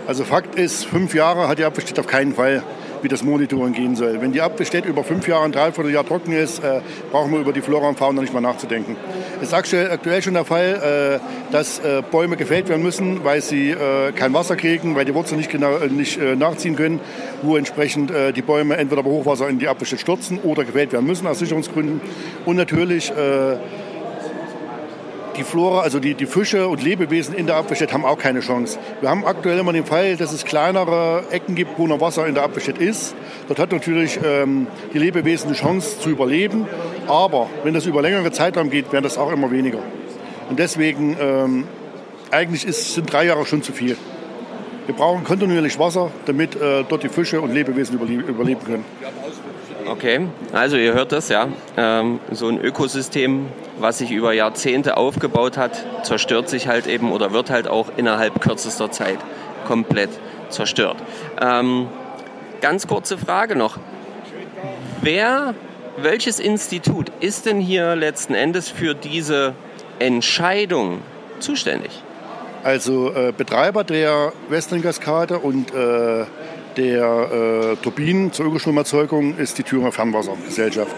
[0.08, 2.64] Also Fakt ist, fünf Jahre hat die Abwehr auf keinen Fall
[3.02, 4.22] wie das Monitoring gehen soll.
[4.22, 7.62] Wenn die Abbestätte über fünf Jahre, ein Dreivierteljahr trocken ist, äh, brauchen wir über die
[7.62, 8.96] Flora und Fauna nicht mal nachzudenken.
[9.42, 13.72] Es ist aktuell, schon der Fall, äh, dass äh, Bäume gefällt werden müssen, weil sie
[13.72, 17.00] äh, kein Wasser kriegen, weil die Wurzeln nicht, genau, äh, nicht äh, nachziehen können,
[17.42, 21.26] wo entsprechend die Bäume entweder bei Hochwasser in die Abbestätte stürzen oder gefällt werden müssen
[21.26, 22.02] aus Sicherungsgründen.
[22.46, 23.12] Und natürlich
[25.38, 28.80] die Flora, also die, die Fische und Lebewesen in der Abwehrstadt haben auch keine Chance.
[29.00, 32.34] Wir haben aktuell immer den Fall, dass es kleinere Ecken gibt, wo noch Wasser in
[32.34, 33.16] der Abwehrstadt ist.
[33.48, 36.68] Dort hat natürlich ähm, die Lebewesen eine Chance zu überleben.
[37.08, 39.80] Aber wenn das über längere Zeitraum geht, werden das auch immer weniger.
[40.50, 41.68] Und deswegen, ähm,
[42.32, 43.98] eigentlich ist, sind drei Jahre schon zu viel.
[44.86, 48.86] Wir brauchen kontinuierlich Wasser, damit äh, dort die Fische und Lebewesen überleben können.
[49.92, 50.22] Okay,
[50.54, 51.50] also ihr hört das, ja.
[51.76, 57.34] Ähm, so ein Ökosystem, was sich über Jahrzehnte aufgebaut hat, zerstört sich halt eben oder
[57.34, 59.20] wird halt auch innerhalb kürzester Zeit
[59.68, 60.10] komplett
[60.48, 60.96] zerstört.
[61.42, 61.90] Ähm,
[62.62, 63.80] ganz kurze Frage noch.
[65.02, 65.56] Wer,
[65.98, 69.56] welches Institut ist denn hier letzten Endes für diese
[70.00, 71.02] Entscheidung
[71.40, 72.02] zuständig?
[72.64, 76.26] Also äh, Betreiber der Western-Kaskade und äh,
[76.78, 80.96] der äh, Turbinen zur Ökostromerzeugung ist die Thüringer Fernwassergesellschaft.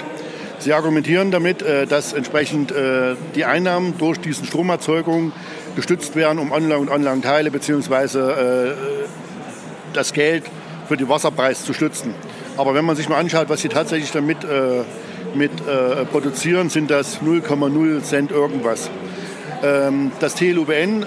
[0.59, 5.33] Sie argumentieren damit, äh, dass entsprechend äh, die Einnahmen durch diesen Stromerzeugung
[5.75, 8.17] gestützt werden, um Anlagen und Anlagenteile bzw.
[8.19, 8.73] Äh,
[9.93, 10.43] das Geld
[10.88, 12.13] für den Wasserpreis zu stützen.
[12.57, 14.83] Aber wenn man sich mal anschaut, was sie tatsächlich damit äh,
[15.36, 18.89] mit, äh, produzieren, sind das 0,0 Cent irgendwas.
[19.63, 21.05] Ähm, das TLUBN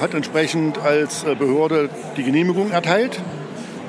[0.00, 3.20] hat entsprechend als Behörde die Genehmigung erteilt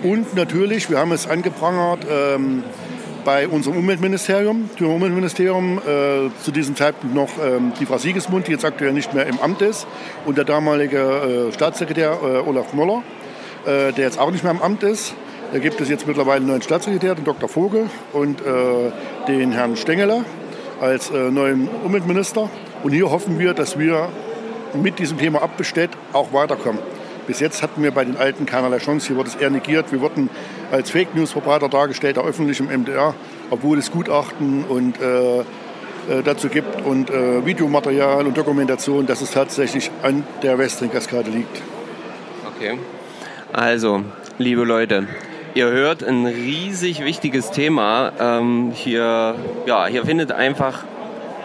[0.03, 2.63] und natürlich, wir haben es angeprangert ähm,
[3.25, 8.51] bei unserem Umweltministerium, dem Umweltministerium, äh, zu diesem Zeitpunkt noch ähm, die Frau Siegesmund, die
[8.51, 9.87] jetzt aktuell nicht mehr im Amt ist,
[10.25, 13.03] und der damalige äh, Staatssekretär äh, Olaf Moller,
[13.65, 15.13] äh, der jetzt auch nicht mehr im Amt ist.
[15.51, 17.49] Da gibt es jetzt mittlerweile einen neuen Staatssekretär, den Dr.
[17.49, 18.45] Vogel, und äh,
[19.27, 20.23] den Herrn Stengeler
[20.79, 22.49] als äh, neuen Umweltminister.
[22.83, 24.09] Und hier hoffen wir, dass wir
[24.73, 26.79] mit diesem Thema Abbestätt auch weiterkommen.
[27.29, 29.05] Bis jetzt hatten wir bei den Alten keinerlei Chance.
[29.05, 29.91] Hier wurde es eher negiert.
[29.91, 30.31] Wir wurden
[30.71, 33.13] als Fake News Verbreiter dargestellt, auch öffentlich im MDR,
[33.51, 35.43] obwohl es Gutachten und äh, äh,
[36.25, 41.61] dazu gibt und äh, Videomaterial und Dokumentation, dass es tatsächlich an der Westring-Kaskade liegt.
[42.55, 42.79] Okay.
[43.53, 44.03] Also,
[44.39, 45.07] liebe Leute,
[45.53, 48.11] ihr hört ein riesig wichtiges Thema.
[48.19, 49.35] Ähm, hier,
[49.67, 50.83] ja, hier findet einfach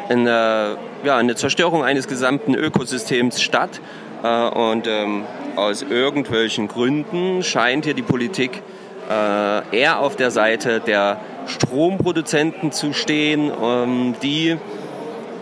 [0.09, 3.83] eine, ja, eine Zerstörung eines gesamten Ökosystems statt.
[4.25, 8.63] Äh, und ähm, aus irgendwelchen Gründen scheint hier die Politik
[9.11, 14.57] äh, eher auf der Seite der Stromproduzenten zu stehen, ähm, die,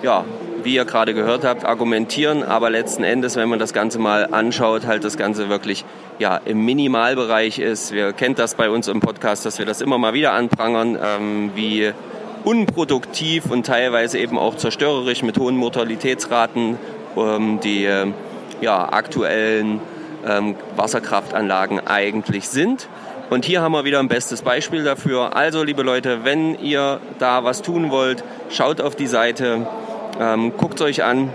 [0.02, 0.24] ja,
[0.64, 4.84] wie ihr gerade gehört habt, argumentieren, aber letzten Endes, wenn man das Ganze mal anschaut,
[4.86, 5.84] halt das Ganze wirklich
[6.18, 7.92] ja, im Minimalbereich ist.
[7.92, 11.52] Wir kennen das bei uns im Podcast, dass wir das immer mal wieder anprangern, ähm,
[11.54, 11.92] wie
[12.42, 16.78] unproduktiv und teilweise eben auch zerstörerisch mit hohen Mortalitätsraten
[17.16, 18.06] ähm, die äh,
[18.62, 19.80] ja, aktuellen
[20.26, 22.88] ähm, Wasserkraftanlagen eigentlich sind.
[23.28, 25.36] Und hier haben wir wieder ein bestes Beispiel dafür.
[25.36, 29.66] Also, liebe Leute, wenn ihr da was tun wollt, schaut auf die Seite,
[30.20, 31.30] ähm, guckt es euch an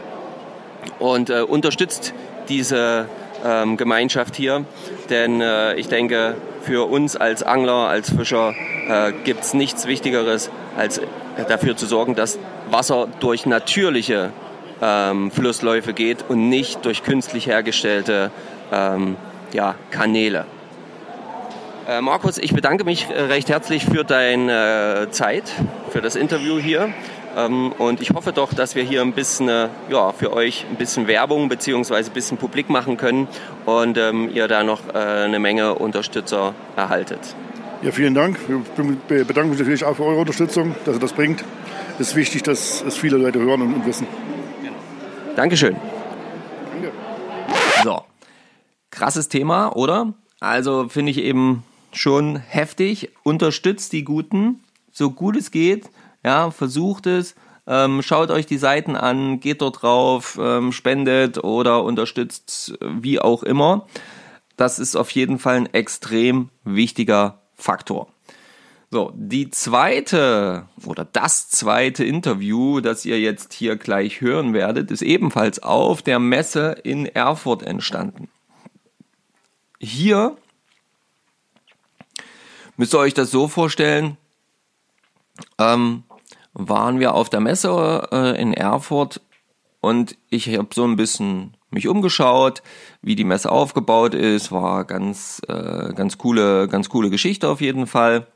[0.99, 2.13] und äh, unterstützt
[2.49, 3.07] diese
[3.45, 4.65] ähm, Gemeinschaft hier.
[5.09, 8.53] Denn äh, ich denke, für uns als Angler, als Fischer
[8.87, 11.01] äh, gibt es nichts Wichtigeres, als
[11.47, 12.37] dafür zu sorgen, dass
[12.69, 14.31] Wasser durch natürliche
[14.81, 18.31] ähm, Flussläufe geht und nicht durch künstlich hergestellte
[18.71, 19.15] ähm,
[19.53, 20.45] ja, Kanäle.
[21.87, 25.43] Äh, Markus, ich bedanke mich äh, recht herzlich für deine äh, Zeit,
[25.89, 26.89] für das Interview hier.
[27.37, 30.75] Ähm, und ich hoffe doch, dass wir hier ein bisschen, äh, ja, für euch ein
[30.75, 31.95] bisschen Werbung bzw.
[31.95, 33.27] ein bisschen publik machen können
[33.65, 37.19] und ähm, ihr da noch äh, eine Menge Unterstützer erhaltet.
[37.83, 38.37] Ja, vielen Dank.
[39.07, 41.43] Wir bedanken uns natürlich auch für eure Unterstützung, dass ihr das bringt.
[41.99, 44.07] Es ist wichtig, dass es viele Leute hören und wissen.
[45.37, 45.75] Dankeschön.
[46.71, 46.91] Danke.
[47.83, 48.01] So,
[48.89, 50.15] krasses Thema, oder?
[50.39, 53.11] Also finde ich eben schon heftig.
[53.21, 55.91] Unterstützt die Guten, so gut es geht.
[56.25, 57.35] Ja, versucht es.
[57.67, 63.43] Ähm, schaut euch die Seiten an, geht dort drauf, ähm, spendet oder unterstützt, wie auch
[63.43, 63.85] immer.
[64.55, 68.07] Das ist auf jeden Fall ein extrem wichtiger Faktor.
[68.89, 75.01] So, die zweite oder das zweite Interview, das ihr jetzt hier gleich hören werdet, ist
[75.01, 78.29] ebenfalls auf der Messe in Erfurt entstanden.
[79.79, 80.37] hier
[82.77, 84.15] müsst ihr euch das so vorstellen,
[85.57, 86.03] ähm,
[86.53, 89.19] waren wir auf der Messe äh, in Erfurt
[89.81, 92.63] und ich habe so ein bisschen mich umgeschaut,
[93.01, 97.85] wie die Messe aufgebaut ist, war ganz äh, ganz coole ganz coole Geschichte auf jeden
[97.85, 98.27] Fall.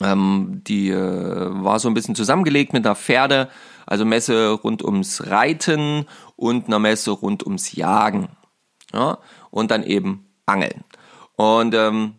[0.00, 3.48] Ähm, die äh, war so ein bisschen zusammengelegt mit einer Pferde,
[3.86, 8.28] also Messe rund ums Reiten und einer Messe rund ums Jagen.
[8.92, 9.18] Ja?
[9.50, 10.84] Und dann eben Angeln.
[11.36, 12.14] Und ähm,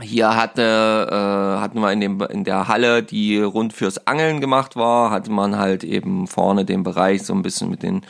[0.00, 4.76] hier hatte, äh, hatten wir in, dem, in der Halle, die rund fürs Angeln gemacht
[4.76, 8.02] war, hatte man halt eben vorne den Bereich so ein bisschen mit den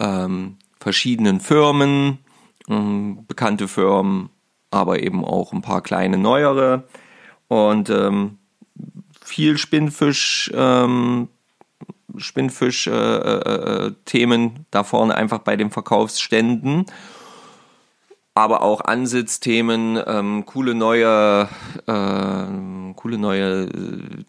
[0.00, 2.18] ähm, verschiedenen Firmen,
[2.68, 4.30] ähm, bekannte Firmen,
[4.70, 6.84] aber eben auch ein paar kleine neuere
[7.52, 8.38] und ähm,
[9.22, 11.28] viel Spinnfisch, ähm,
[12.16, 16.86] Spinnfisch äh, äh, äh da vorne einfach bei den Verkaufsständen.
[18.34, 21.48] Aber auch Ansitzthemen, ähm, coole neue,
[21.86, 24.24] äh, coole neue äh,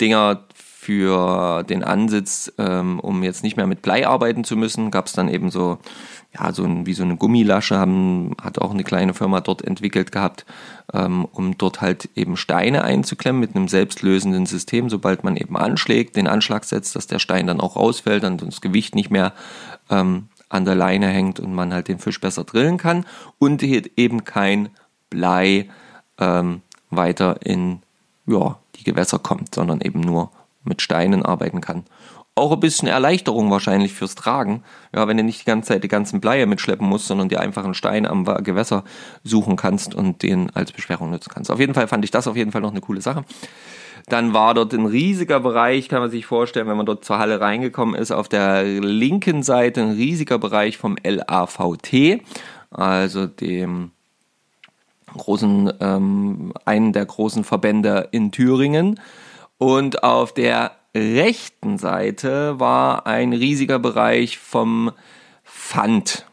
[0.00, 0.44] Dinger
[0.86, 5.14] für den Ansitz, ähm, um jetzt nicht mehr mit Blei arbeiten zu müssen, gab es
[5.14, 5.78] dann eben so,
[6.32, 10.12] ja, so ein, wie so eine Gummilasche, haben, hat auch eine kleine Firma dort entwickelt
[10.12, 10.46] gehabt,
[10.94, 16.14] ähm, um dort halt eben Steine einzuklemmen mit einem selbstlösenden System, sobald man eben anschlägt,
[16.14, 19.32] den Anschlag setzt, dass der Stein dann auch rausfällt und das Gewicht nicht mehr
[19.90, 23.06] ähm, an der Leine hängt und man halt den Fisch besser drillen kann
[23.40, 24.68] und eben kein
[25.10, 25.68] Blei
[26.20, 27.80] ähm, weiter in
[28.28, 30.30] ja, die Gewässer kommt, sondern eben nur
[30.66, 31.84] mit Steinen arbeiten kann.
[32.34, 34.62] Auch ein bisschen Erleichterung wahrscheinlich fürs Tragen.
[34.94, 37.64] Ja, wenn du nicht die ganze Zeit die ganzen Bleie mitschleppen musst, sondern dir einfach
[37.64, 38.84] einen Stein am Gewässer
[39.24, 41.50] suchen kannst und den als Beschwerung nutzen kannst.
[41.50, 43.24] Auf jeden Fall fand ich das auf jeden Fall noch eine coole Sache.
[44.08, 47.40] Dann war dort ein riesiger Bereich, kann man sich vorstellen, wenn man dort zur Halle
[47.40, 52.20] reingekommen ist, auf der linken Seite ein riesiger Bereich vom LAVT,
[52.70, 53.90] also dem
[55.16, 59.00] großen, ähm, einen der großen Verbände in Thüringen.
[59.58, 64.92] Und auf der rechten Seite war ein riesiger Bereich vom
[65.42, 66.26] Fand.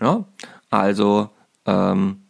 [0.00, 0.24] Ja,
[0.70, 1.30] also
[1.66, 2.22] ähm,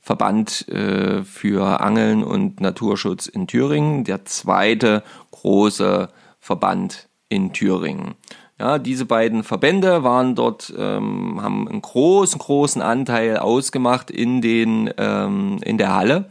[0.00, 6.08] Verband äh, für Angeln und Naturschutz in Thüringen, der zweite große
[6.38, 8.14] Verband in Thüringen.
[8.58, 14.90] Ja, diese beiden Verbände waren dort, ähm, haben einen großen, großen Anteil ausgemacht in den,
[14.96, 16.30] ähm, in der Halle.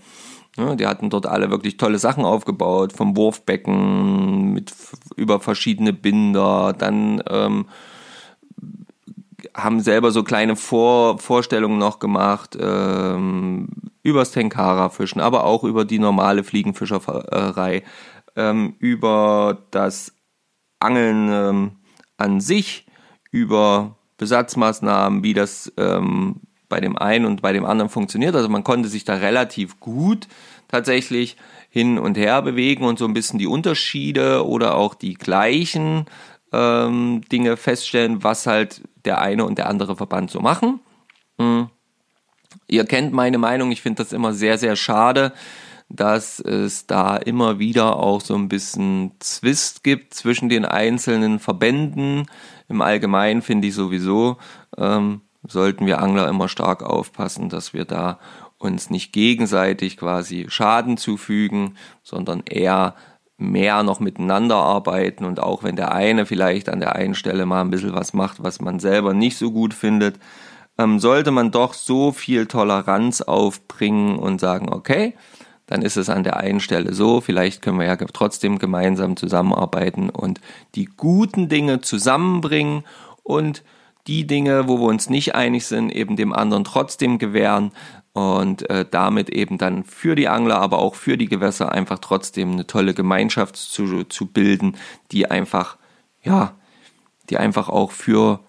[0.57, 4.73] Ja, die hatten dort alle wirklich tolle Sachen aufgebaut, vom Wurfbecken mit
[5.17, 7.65] über verschiedene Binder, dann ähm,
[9.53, 13.67] haben selber so kleine Vor Vorstellungen noch gemacht ähm,
[14.01, 17.83] übers Tenkara-Fischen, aber auch über die normale Fliegenfischerei,
[18.35, 20.13] ähm, über das
[20.79, 21.71] Angeln ähm,
[22.17, 22.85] an sich,
[23.31, 28.35] über Besatzmaßnahmen, wie das ähm, bei dem einen und bei dem anderen funktioniert.
[28.35, 30.27] Also man konnte sich da relativ gut
[30.67, 31.37] tatsächlich
[31.69, 36.05] hin und her bewegen und so ein bisschen die Unterschiede oder auch die gleichen
[36.53, 40.79] ähm, Dinge feststellen, was halt der eine und der andere Verband so machen.
[41.37, 41.69] Mhm.
[42.67, 45.33] Ihr kennt meine Meinung, ich finde das immer sehr, sehr schade,
[45.89, 52.25] dass es da immer wieder auch so ein bisschen Zwist gibt zwischen den einzelnen Verbänden.
[52.69, 54.37] Im Allgemeinen finde ich sowieso,
[54.77, 58.19] ähm, sollten wir Angler immer stark aufpassen, dass wir da
[58.57, 62.95] uns nicht gegenseitig quasi Schaden zufügen, sondern eher
[63.37, 65.25] mehr noch miteinander arbeiten.
[65.25, 68.43] Und auch wenn der eine vielleicht an der einen Stelle mal ein bisschen was macht,
[68.43, 70.19] was man selber nicht so gut findet,
[70.77, 75.15] ähm, sollte man doch so viel Toleranz aufbringen und sagen, okay,
[75.67, 80.09] dann ist es an der einen Stelle so, vielleicht können wir ja trotzdem gemeinsam zusammenarbeiten
[80.09, 80.39] und
[80.75, 82.83] die guten Dinge zusammenbringen
[83.23, 83.63] und
[84.07, 87.71] die Dinge, wo wir uns nicht einig sind, eben dem anderen trotzdem gewähren,
[88.15, 92.53] und äh, damit eben dann für die Angler, aber auch für die Gewässer einfach trotzdem
[92.53, 94.77] eine tolle Gemeinschaft zu, zu bilden,
[95.11, 95.77] die einfach,
[96.23, 96.53] ja,
[97.29, 98.39] die einfach auch für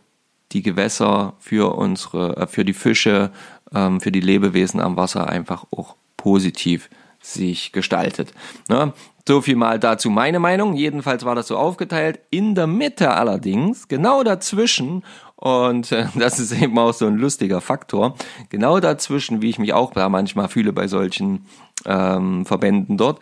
[0.52, 3.32] die Gewässer, für unsere, äh, für die Fische,
[3.74, 6.88] ähm, für die Lebewesen am Wasser einfach auch positiv
[7.26, 8.32] sich gestaltet.
[8.68, 8.92] Ne?
[9.26, 10.74] So viel mal dazu meine Meinung.
[10.74, 12.20] Jedenfalls war das so aufgeteilt.
[12.30, 15.02] In der Mitte allerdings, genau dazwischen
[15.34, 18.16] und äh, das ist eben auch so ein lustiger Faktor.
[18.48, 21.46] Genau dazwischen, wie ich mich auch da manchmal fühle bei solchen
[21.84, 23.20] ähm, Verbänden dort,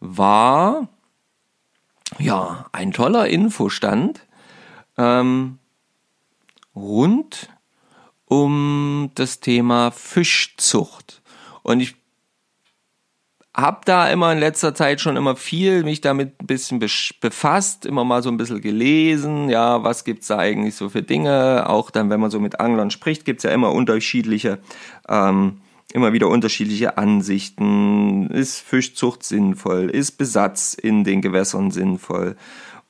[0.00, 0.88] war
[2.18, 4.20] ja ein toller Infostand
[4.98, 5.58] ähm,
[6.74, 7.48] rund
[8.26, 11.22] um das Thema Fischzucht.
[11.62, 11.96] Und ich
[13.56, 18.04] hab da immer in letzter Zeit schon immer viel mich damit ein bisschen befasst, immer
[18.04, 22.10] mal so ein bisschen gelesen, ja, was gibt's da eigentlich so für Dinge, auch dann,
[22.10, 24.58] wenn man so mit Anglern spricht, gibt's ja immer unterschiedliche,
[25.08, 25.62] ähm,
[25.94, 32.36] immer wieder unterschiedliche Ansichten, ist Fischzucht sinnvoll, ist Besatz in den Gewässern sinnvoll,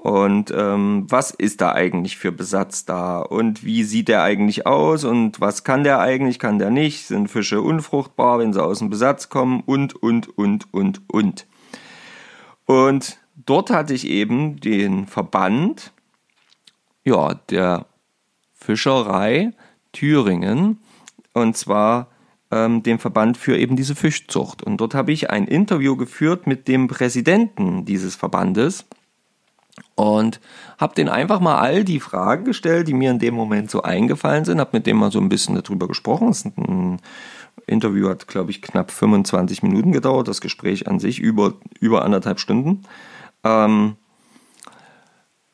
[0.06, 3.18] und ähm, was ist da eigentlich für Besatz da?
[3.18, 5.02] Und wie sieht der eigentlich aus?
[5.02, 6.38] Und was kann der eigentlich?
[6.38, 7.08] Kann der nicht?
[7.08, 9.64] Sind Fische unfruchtbar, wenn sie aus dem Besatz kommen?
[9.66, 11.46] Und, und, und, und, und.
[12.66, 15.92] Und dort hatte ich eben den Verband,
[17.02, 17.86] ja, der
[18.54, 19.54] Fischerei
[19.90, 20.78] Thüringen.
[21.32, 22.12] Und zwar
[22.52, 24.62] ähm, den Verband für eben diese Fischzucht.
[24.62, 28.84] Und dort habe ich ein Interview geführt mit dem Präsidenten dieses Verbandes
[29.96, 30.40] und
[30.78, 34.44] habe den einfach mal all die Fragen gestellt, die mir in dem Moment so eingefallen
[34.44, 36.28] sind, habe mit dem mal so ein bisschen darüber gesprochen.
[36.28, 37.00] Das ein
[37.66, 42.38] Interview hat, glaube ich, knapp 25 Minuten gedauert, das Gespräch an sich über, über anderthalb
[42.38, 42.82] Stunden.
[43.42, 43.96] Ähm,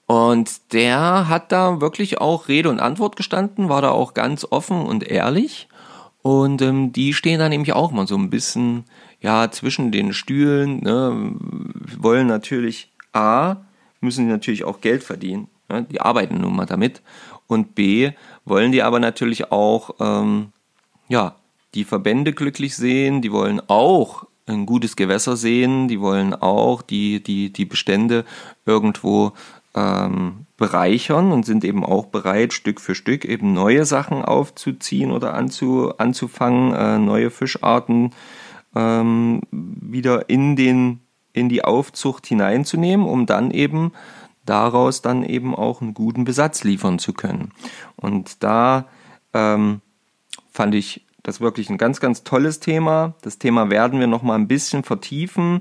[0.06, 4.82] und der hat da wirklich auch Rede und Antwort gestanden, war da auch ganz offen
[4.82, 5.68] und ehrlich.
[6.20, 8.84] Und ähm, die stehen da nämlich auch mal so ein bisschen
[9.20, 11.34] ja zwischen den Stühlen, ne,
[11.96, 13.56] wollen natürlich A,
[14.02, 15.48] müssen die natürlich auch Geld verdienen.
[15.68, 15.86] Ne?
[15.90, 17.02] Die arbeiten nun mal damit.
[17.46, 18.12] Und B,
[18.44, 20.52] wollen die aber natürlich auch, ähm,
[21.08, 21.36] ja,
[21.74, 27.22] die Verbände glücklich sehen, die wollen auch ein gutes Gewässer sehen, die wollen auch die,
[27.22, 28.24] die, die Bestände
[28.66, 29.32] irgendwo
[29.74, 35.34] ähm, bereichern und sind eben auch bereit, Stück für Stück eben neue Sachen aufzuziehen oder
[35.34, 38.12] anzu, anzufangen, äh, neue Fischarten
[38.74, 41.00] ähm, wieder in den
[41.32, 43.92] in die Aufzucht hineinzunehmen, um dann eben
[44.44, 47.52] daraus dann eben auch einen guten Besatz liefern zu können.
[47.96, 48.86] Und da
[49.32, 49.80] ähm,
[50.50, 53.14] fand ich das wirklich ein ganz, ganz tolles Thema.
[53.22, 55.60] Das Thema werden wir noch mal ein bisschen vertiefen,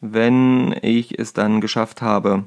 [0.00, 2.44] wenn ich es dann geschafft habe,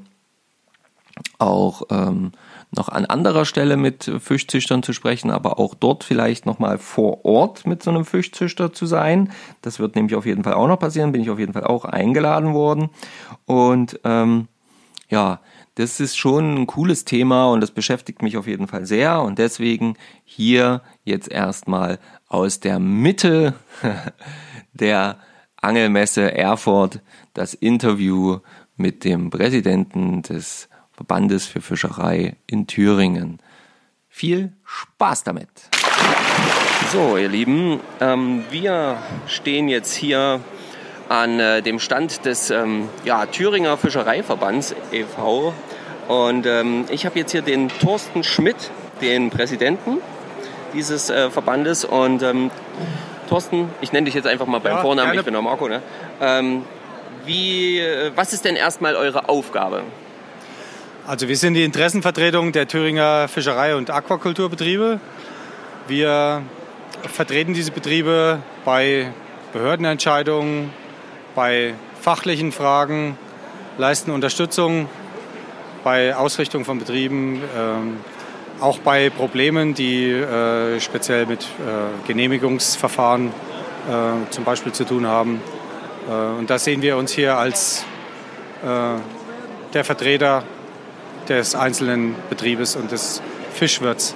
[1.38, 2.32] auch ähm,
[2.70, 7.66] noch an anderer Stelle mit Fischzüchtern zu sprechen, aber auch dort vielleicht nochmal vor Ort
[7.66, 9.30] mit so einem Fischzüchter zu sein.
[9.62, 11.84] Das wird nämlich auf jeden Fall auch noch passieren, bin ich auf jeden Fall auch
[11.84, 12.90] eingeladen worden.
[13.44, 14.48] Und ähm,
[15.08, 15.40] ja,
[15.76, 19.20] das ist schon ein cooles Thema und das beschäftigt mich auf jeden Fall sehr.
[19.22, 21.98] Und deswegen hier jetzt erstmal
[22.28, 23.54] aus der Mitte
[24.72, 25.18] der
[25.56, 27.00] Angelmesse Erfurt
[27.34, 28.38] das Interview
[28.76, 33.38] mit dem Präsidenten des Verbandes für Fischerei in Thüringen.
[34.08, 35.48] Viel Spaß damit!
[36.90, 40.40] So, ihr Lieben, ähm, wir stehen jetzt hier
[41.08, 45.52] an äh, dem Stand des ähm, ja, Thüringer Fischereiverbands e.V.
[46.08, 48.70] Und ähm, ich habe jetzt hier den Thorsten Schmidt,
[49.02, 49.98] den Präsidenten
[50.72, 51.84] dieses äh, Verbandes.
[51.84, 52.50] Und ähm,
[53.28, 55.20] Thorsten, ich nenne dich jetzt einfach mal beim ja, Vornamen, gerne.
[55.20, 55.68] ich bin der Marco.
[55.68, 55.82] Ne?
[56.20, 56.64] Ähm,
[57.26, 59.82] wie, äh, was ist denn erstmal eure Aufgabe?
[61.06, 64.98] Also wir sind die Interessenvertretung der Thüringer Fischerei- und Aquakulturbetriebe.
[65.86, 66.42] Wir
[67.12, 69.12] vertreten diese Betriebe bei
[69.52, 70.72] Behördenentscheidungen,
[71.36, 73.16] bei fachlichen Fragen,
[73.78, 74.88] leisten Unterstützung
[75.84, 84.30] bei Ausrichtung von Betrieben, äh, auch bei Problemen, die äh, speziell mit äh, Genehmigungsverfahren äh,
[84.30, 85.40] zum Beispiel zu tun haben.
[86.38, 87.84] Und da sehen wir uns hier als
[88.62, 90.44] der Vertreter
[91.28, 93.22] des einzelnen Betriebes und des
[93.54, 94.14] Fischwirts.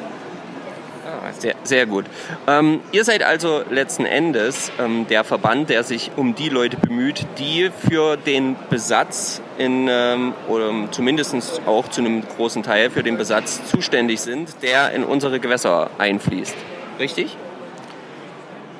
[1.06, 2.06] Ah, sehr, sehr gut.
[2.46, 7.26] Ähm, ihr seid also letzten Endes ähm, der Verband, der sich um die Leute bemüht,
[7.38, 11.34] die für den Besatz in, ähm, oder zumindest
[11.66, 16.56] auch zu einem großen Teil für den Besatz zuständig sind, der in unsere Gewässer einfließt.
[16.98, 17.36] Richtig?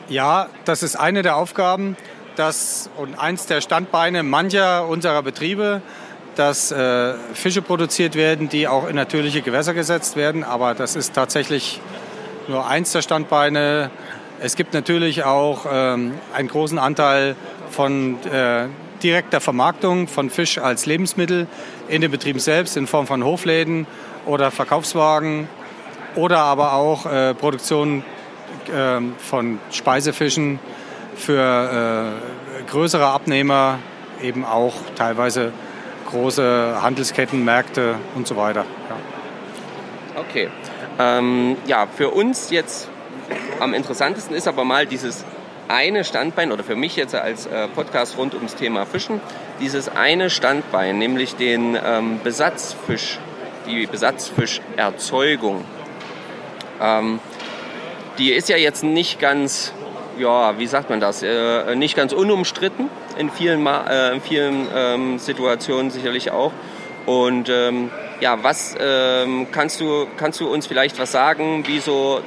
[0.08, 1.96] Ja, das ist eine der Aufgaben
[2.36, 5.82] das, und eins der Standbeine mancher unserer Betriebe
[6.36, 10.44] dass äh, Fische produziert werden, die auch in natürliche Gewässer gesetzt werden.
[10.44, 11.80] Aber das ist tatsächlich
[12.48, 13.90] nur eins der Standbeine.
[14.40, 17.36] Es gibt natürlich auch ähm, einen großen Anteil
[17.70, 18.66] von äh,
[19.02, 21.46] direkter Vermarktung von Fisch als Lebensmittel
[21.88, 23.86] in den Betrieben selbst in Form von Hofläden
[24.26, 25.48] oder Verkaufswagen
[26.14, 28.04] oder aber auch äh, Produktion
[28.68, 30.58] äh, von Speisefischen
[31.16, 32.14] für
[32.66, 33.78] äh, größere Abnehmer,
[34.22, 35.52] eben auch teilweise
[36.10, 38.64] große Handelsketten, Märkte und so weiter.
[38.88, 40.20] Ja.
[40.20, 40.48] Okay.
[40.98, 42.88] Ähm, ja, für uns jetzt
[43.60, 45.24] am interessantesten ist aber mal dieses
[45.68, 49.20] eine Standbein, oder für mich jetzt als äh, Podcast rund ums Thema Fischen,
[49.60, 53.18] dieses eine Standbein, nämlich den ähm, Besatzfisch,
[53.66, 55.64] die Besatzfischerzeugung.
[56.80, 57.20] Ähm,
[58.18, 59.72] die ist ja jetzt nicht ganz,
[60.18, 62.88] ja, wie sagt man das, äh, nicht ganz unumstritten
[63.20, 66.52] in vielen, äh, in vielen ähm, Situationen sicherlich auch.
[67.06, 67.90] Und ähm,
[68.20, 72.20] ja, was ähm, kannst, du, kannst du uns vielleicht was sagen, wie so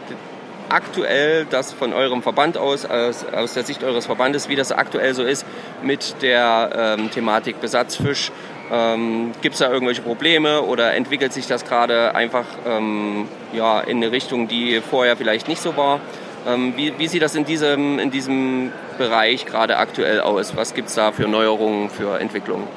[0.70, 5.14] aktuell das von eurem Verband aus, aus, aus der Sicht eures Verbandes, wie das aktuell
[5.14, 5.46] so ist
[5.84, 8.32] mit der ähm, Thematik Besatzfisch?
[8.72, 13.98] Ähm, Gibt es da irgendwelche Probleme oder entwickelt sich das gerade einfach ähm, ja, in
[13.98, 16.00] eine Richtung, die vorher vielleicht nicht so war?
[16.48, 20.56] Ähm, wie, wie, sieht das in diesem, in diesem Bereich gerade aktuell aus?
[20.56, 22.68] Was gibt es da für Neuerungen, für Entwicklungen?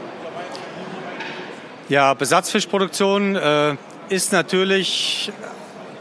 [1.89, 3.77] Ja, Besatzfischproduktion äh,
[4.09, 5.33] ist natürlich,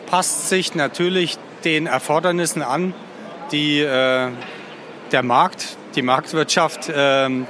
[0.07, 2.93] passt sich natürlich den Erfordernissen an,
[3.51, 4.29] die äh,
[5.11, 7.47] der Markt, die Marktwirtschaft ähm,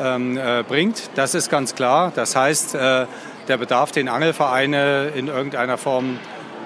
[0.00, 1.10] ähm, äh, bringt.
[1.16, 2.12] Das ist ganz klar.
[2.14, 3.06] Das heißt, äh,
[3.48, 6.18] der Bedarf, den Angelvereine in irgendeiner Form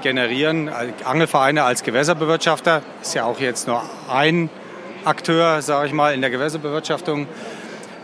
[0.02, 0.70] generieren.
[1.04, 4.48] Angelvereine als Gewässerbewirtschafter ist ja auch jetzt nur ein
[5.04, 7.26] Akteur, sage ich mal, in der Gewässerbewirtschaftung.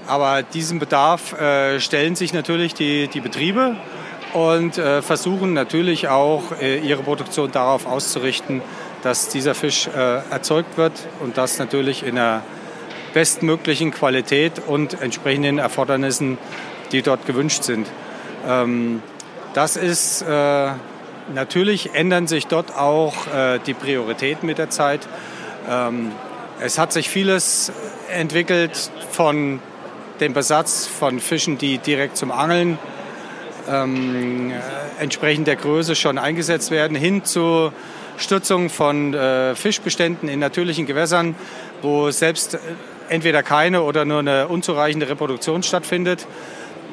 [0.07, 3.77] Aber diesen Bedarf äh, stellen sich natürlich die, die Betriebe
[4.35, 8.61] und äh, versuchen natürlich auch äh, ihre Produktion darauf auszurichten,
[9.03, 12.43] dass dieser Fisch äh, erzeugt wird und das natürlich in der
[13.15, 16.37] bestmöglichen Qualität und entsprechenden Erfordernissen,
[16.93, 17.87] die dort gewünscht sind.
[18.47, 19.03] Ähm,
[19.55, 20.71] das ist äh,
[21.33, 25.07] natürlich ändern sich dort auch äh, die Prioritäten mit der Zeit.
[25.71, 26.11] Ähm,
[26.61, 27.73] es hat sich vieles
[28.11, 29.61] entwickelt von
[30.21, 32.79] dem Besatz von Fischen, die direkt zum Angeln
[33.69, 34.53] ähm,
[34.99, 37.73] entsprechend der Größe schon eingesetzt werden, hin zu
[38.17, 41.35] Stützung von äh, Fischbeständen in natürlichen Gewässern,
[41.83, 42.59] wo selbst äh,
[43.09, 46.27] entweder keine oder nur eine unzureichende Reproduktion stattfindet.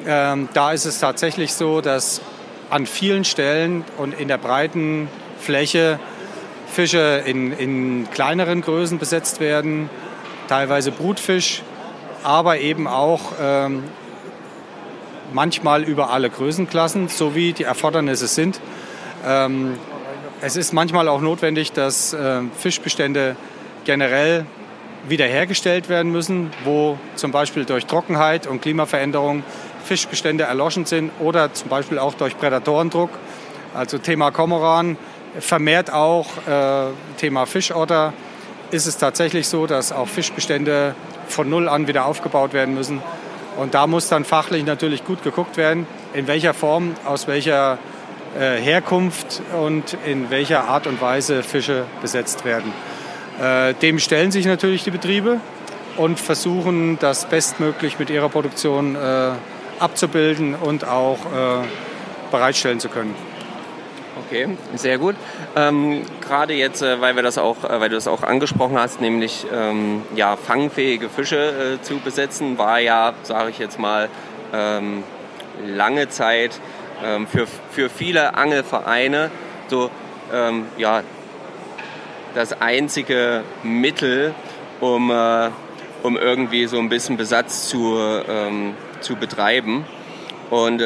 [0.06, 2.20] Ähm, da ist es tatsächlich so, dass
[2.70, 5.08] an vielen Stellen und in der breiten
[5.38, 6.00] Fläche
[6.72, 9.90] Fische in, in kleineren Größen besetzt werden,
[10.48, 11.62] teilweise Brutfisch,
[12.22, 13.84] aber eben auch ähm,
[15.32, 18.60] manchmal über alle Größenklassen, so wie die Erfordernisse sind.
[19.26, 19.74] Ähm,
[20.40, 23.36] es ist manchmal auch notwendig, dass äh, Fischbestände
[23.84, 24.46] generell
[25.08, 29.42] wiederhergestellt werden müssen, wo zum Beispiel durch Trockenheit und Klimaveränderung
[29.84, 33.10] Fischbestände erloschen sind oder zum Beispiel auch durch Prädatorendruck.
[33.74, 34.96] Also Thema Komoran,
[35.38, 38.12] vermehrt auch äh, Thema Fischotter
[38.70, 40.94] ist es tatsächlich so, dass auch Fischbestände
[41.28, 43.02] von Null an wieder aufgebaut werden müssen.
[43.56, 47.78] Und da muss dann fachlich natürlich gut geguckt werden, in welcher Form, aus welcher
[48.38, 52.72] äh, Herkunft und in welcher Art und Weise Fische besetzt werden.
[53.40, 55.38] Äh, dem stellen sich natürlich die Betriebe
[55.98, 59.32] und versuchen, das bestmöglich mit ihrer Produktion äh,
[59.78, 61.66] abzubilden und auch äh,
[62.30, 63.14] bereitstellen zu können.
[64.32, 65.14] Okay, sehr gut.
[65.54, 68.98] Ähm, Gerade jetzt, äh, weil wir das auch, äh, weil du das auch angesprochen hast,
[69.02, 74.08] nämlich ähm, ja fangfähige Fische äh, zu besetzen, war ja, sage ich jetzt mal,
[74.54, 75.04] ähm,
[75.66, 76.58] lange Zeit
[77.04, 79.30] ähm, für, für viele Angelvereine
[79.68, 79.90] so
[80.32, 81.02] ähm, ja
[82.34, 84.34] das einzige Mittel,
[84.80, 85.50] um, äh,
[86.02, 89.84] um irgendwie so ein bisschen Besatz zu, ähm, zu betreiben.
[90.48, 90.82] Und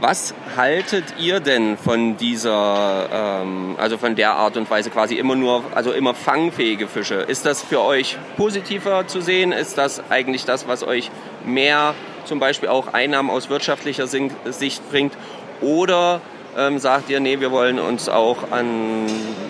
[0.00, 5.34] was haltet ihr denn von dieser, ähm, also von der Art und Weise quasi immer
[5.34, 7.16] nur, also immer fangfähige Fische?
[7.16, 9.52] Ist das für euch positiver zu sehen?
[9.52, 11.10] Ist das eigentlich das, was euch
[11.44, 11.94] mehr
[12.24, 15.14] zum Beispiel auch Einnahmen aus wirtschaftlicher Sicht bringt?
[15.60, 16.20] Oder
[16.56, 19.06] ähm, sagt ihr, nee, wir wollen uns auch an,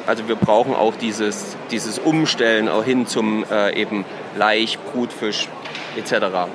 [0.07, 4.05] also wir brauchen auch dieses, dieses Umstellen auch hin zum äh, eben
[4.37, 5.49] Laich, Brutfisch
[5.97, 6.49] etc.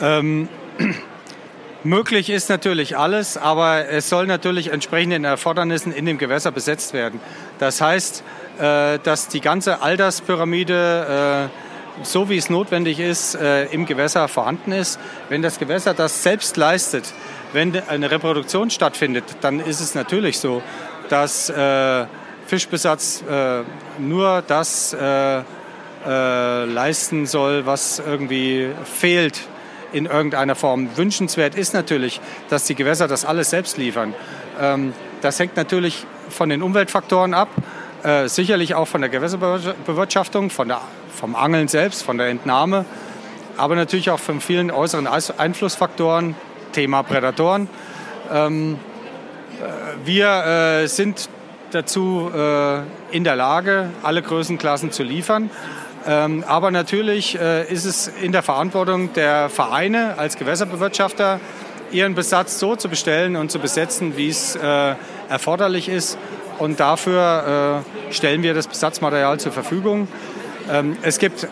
[0.00, 0.48] Ähm,
[1.84, 6.92] möglich ist natürlich alles, aber es soll natürlich entsprechend den Erfordernissen in dem Gewässer besetzt
[6.92, 7.20] werden.
[7.58, 8.22] Das heißt,
[8.58, 14.72] äh, dass die ganze Alterspyramide äh, so wie es notwendig ist, äh, im Gewässer vorhanden
[14.72, 14.98] ist.
[15.30, 17.04] Wenn das Gewässer das selbst leistet,
[17.52, 20.62] wenn eine Reproduktion stattfindet, dann ist es natürlich so,
[21.08, 21.50] dass
[22.46, 23.24] Fischbesatz
[23.98, 24.94] nur das
[26.04, 29.40] leisten soll, was irgendwie fehlt
[29.92, 30.96] in irgendeiner Form.
[30.96, 34.14] Wünschenswert ist natürlich, dass die Gewässer das alles selbst liefern.
[34.60, 37.48] Ähm, das hängt natürlich von den Umweltfaktoren ab,
[38.02, 40.80] äh, sicherlich auch von der Gewässerbewirtschaftung, von der,
[41.14, 42.84] vom Angeln selbst, von der Entnahme,
[43.56, 46.34] aber natürlich auch von vielen äußeren Einflussfaktoren,
[46.72, 47.68] Thema Prädatoren.
[48.32, 48.78] Ähm,
[49.60, 51.28] äh, wir äh, sind
[51.72, 52.30] dazu
[53.10, 55.50] in der Lage, alle Größenklassen zu liefern.
[56.06, 61.40] Ähm, aber natürlich äh, ist es in der Verantwortung der Vereine als Gewässerbewirtschafter,
[61.90, 64.94] ihren Besatz so zu bestellen und zu besetzen, wie es äh,
[65.28, 66.16] erforderlich ist.
[66.58, 70.06] Und dafür äh, stellen wir das Besatzmaterial zur Verfügung.
[70.70, 71.48] Ähm, es gibt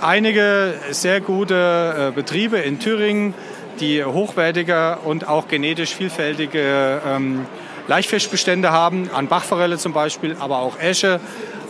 [0.00, 3.34] einige sehr gute Betriebe in Thüringen,
[3.80, 7.46] die hochwertige und auch genetisch vielfältige ähm,
[7.88, 11.20] Laichfischbestände haben, an Bachforelle zum Beispiel, aber auch Esche,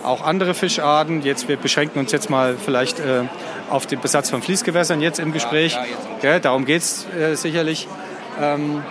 [0.05, 1.23] auch andere Fischarten.
[1.23, 3.23] Jetzt, wir beschränken uns jetzt mal vielleicht äh,
[3.71, 5.73] auf den Besatz von Fließgewässern jetzt im Gespräch.
[5.73, 5.85] Ja,
[6.23, 7.89] ja, ja, darum geht es äh, sicherlich.
[8.41, 8.83] Ähm,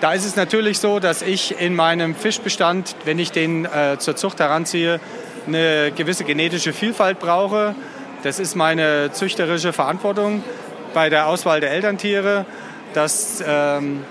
[0.00, 4.16] da ist es natürlich so, dass ich in meinem Fischbestand, wenn ich den äh, zur
[4.16, 5.00] Zucht heranziehe,
[5.46, 7.74] eine gewisse genetische Vielfalt brauche.
[8.22, 10.42] Das ist meine züchterische Verantwortung
[10.92, 12.46] bei der Auswahl der Elterntiere,
[12.94, 14.02] dass ähm,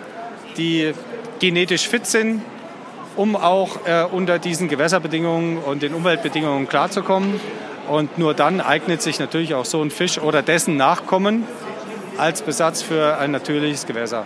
[0.58, 0.94] die
[1.40, 2.42] genetisch fit sind,
[3.16, 7.40] um auch äh, unter diesen Gewässerbedingungen und den Umweltbedingungen klarzukommen.
[7.88, 11.48] Und nur dann eignet sich natürlich auch so ein Fisch oder dessen Nachkommen
[12.18, 14.26] als Besatz für ein natürliches Gewässer.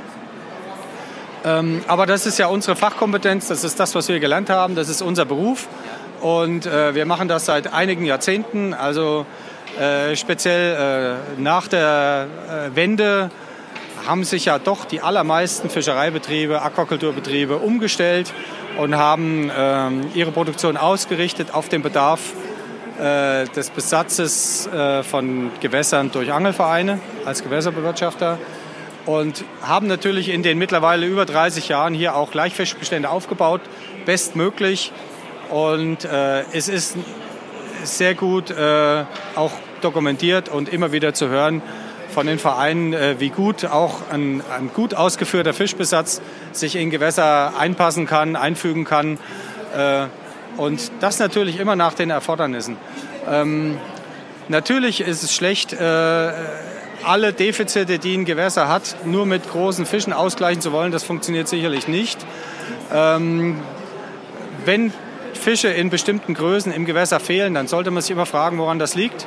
[1.44, 4.90] Ähm, aber das ist ja unsere Fachkompetenz, das ist das, was wir gelernt haben, das
[4.90, 5.68] ist unser Beruf.
[6.22, 9.26] Und äh, wir machen das seit einigen Jahrzehnten, also
[9.80, 13.30] äh, speziell äh, nach der äh, Wende
[14.06, 18.34] haben sich ja doch die allermeisten Fischereibetriebe, Aquakulturbetriebe umgestellt
[18.78, 22.34] und haben ähm, ihre Produktion ausgerichtet auf den Bedarf
[23.00, 28.38] äh, des Besatzes äh, von Gewässern durch Angelvereine als Gewässerbewirtschafter
[29.06, 33.62] und haben natürlich in den mittlerweile über 30 Jahren hier auch Gleichfischbestände aufgebaut,
[34.06, 34.92] bestmöglich.
[35.50, 36.96] Und äh, es ist
[37.84, 39.04] sehr gut äh,
[39.36, 39.52] auch
[39.82, 41.62] dokumentiert und immer wieder zu hören
[42.14, 47.54] von den Vereinen, äh, wie gut auch ein, ein, gut ausgeführter Fischbesatz sich in Gewässer
[47.58, 49.18] einpassen kann, einfügen kann.
[49.76, 50.08] Äh,
[50.58, 52.78] und das natürlich immer nach den Erfordernissen.
[53.30, 53.78] Ähm,
[54.48, 56.32] natürlich ist es schlecht, äh,
[57.04, 60.92] alle Defizite, die ein Gewässer hat, nur mit großen Fischen ausgleichen zu wollen.
[60.92, 62.20] Das funktioniert sicherlich nicht.
[62.94, 63.62] Ähm,
[64.66, 64.92] wenn
[65.34, 68.96] Fische in bestimmten Größen im Gewässer fehlen, dann sollte man sich immer fragen, woran das
[68.96, 69.26] liegt.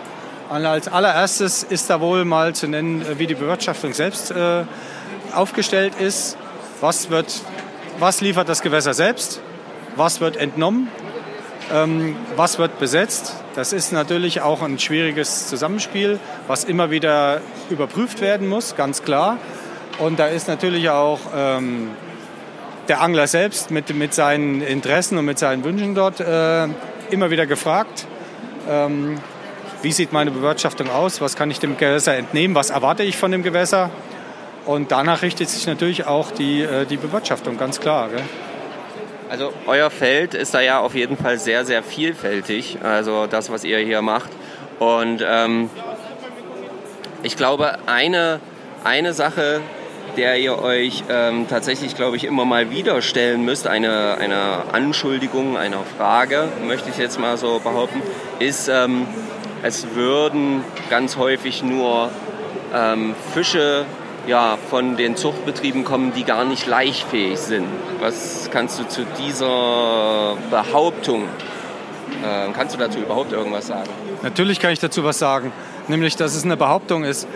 [0.52, 4.64] Als allererstes ist da wohl mal zu nennen, wie die Bewirtschaftung selbst äh,
[5.34, 6.36] aufgestellt ist.
[6.82, 7.40] Was, wird,
[7.98, 9.40] was liefert das Gewässer selbst?
[9.96, 10.88] Was wird entnommen?
[11.72, 13.34] Ähm, was wird besetzt?
[13.54, 17.40] Das ist natürlich auch ein schwieriges Zusammenspiel, was immer wieder
[17.70, 19.38] überprüft werden muss, ganz klar.
[20.00, 21.92] Und da ist natürlich auch ähm,
[22.88, 26.64] der Angler selbst mit, mit seinen Interessen und mit seinen Wünschen dort äh,
[27.10, 28.06] immer wieder gefragt.
[28.68, 29.18] Ähm,
[29.82, 31.20] wie sieht meine Bewirtschaftung aus?
[31.20, 32.54] Was kann ich dem Gewässer entnehmen?
[32.54, 33.90] Was erwarte ich von dem Gewässer?
[34.64, 38.08] Und danach richtet sich natürlich auch die, äh, die Bewirtschaftung, ganz klar.
[38.10, 38.22] Gell?
[39.28, 43.64] Also euer Feld ist da ja auf jeden Fall sehr, sehr vielfältig, also das, was
[43.64, 44.30] ihr hier macht.
[44.78, 45.68] Und ähm,
[47.22, 48.40] ich glaube, eine,
[48.84, 49.60] eine Sache,
[50.16, 55.56] der ihr euch ähm, tatsächlich, glaube ich, immer mal wieder stellen müsst, eine, eine Anschuldigung,
[55.56, 58.02] eine Frage, möchte ich jetzt mal so behaupten,
[58.38, 59.06] ist, ähm,
[59.62, 62.10] es würden ganz häufig nur
[62.74, 63.84] ähm, Fische
[64.26, 67.66] ja, von den Zuchtbetrieben kommen, die gar nicht laichfähig sind.
[68.00, 71.24] Was kannst du zu dieser Behauptung,
[72.22, 73.90] äh, kannst du dazu überhaupt irgendwas sagen?
[74.22, 75.52] Natürlich kann ich dazu was sagen,
[75.88, 77.26] nämlich dass es eine Behauptung ist.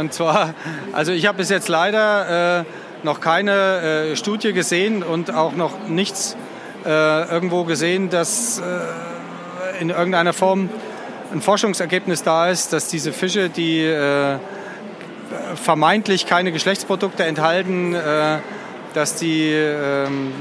[0.00, 0.54] Und zwar,
[0.92, 2.64] also ich habe bis jetzt leider äh,
[3.02, 6.36] noch keine äh, Studie gesehen und auch noch nichts
[6.84, 10.68] äh, irgendwo gesehen, dass äh, in irgendeiner Form
[11.34, 14.38] ein Forschungsergebnis da ist, dass diese Fische, die äh,
[15.56, 18.38] vermeintlich keine Geschlechtsprodukte enthalten, äh,
[18.94, 20.32] dass die ähm,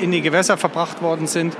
[0.00, 1.56] in die Gewässer verbracht worden sind.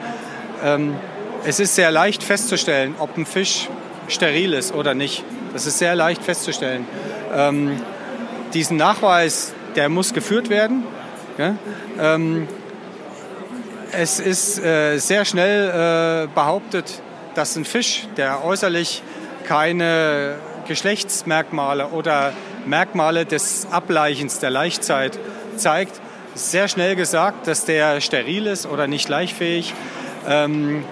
[0.65, 0.97] Ähm,
[1.45, 3.69] es ist sehr leicht festzustellen, ob ein Fisch
[4.09, 5.23] steril ist oder nicht.
[5.53, 6.87] Das ist sehr leicht festzustellen.
[7.33, 7.81] Ähm,
[8.55, 10.83] diesen Nachweis, der muss geführt werden.
[13.93, 17.01] es ist äh, sehr schnell äh, behauptet,
[17.35, 19.03] dass ein Fisch, der äußerlich
[19.45, 20.37] keine
[20.69, 22.33] Geschlechtsmerkmale oder
[22.67, 25.19] Merkmale des Ableichens der Laichzeit
[25.57, 26.01] zeigt,
[26.35, 29.75] sehr schnell gesagt, dass der steril ist oder nicht laichfähig.
[30.27, 30.85] Ähm,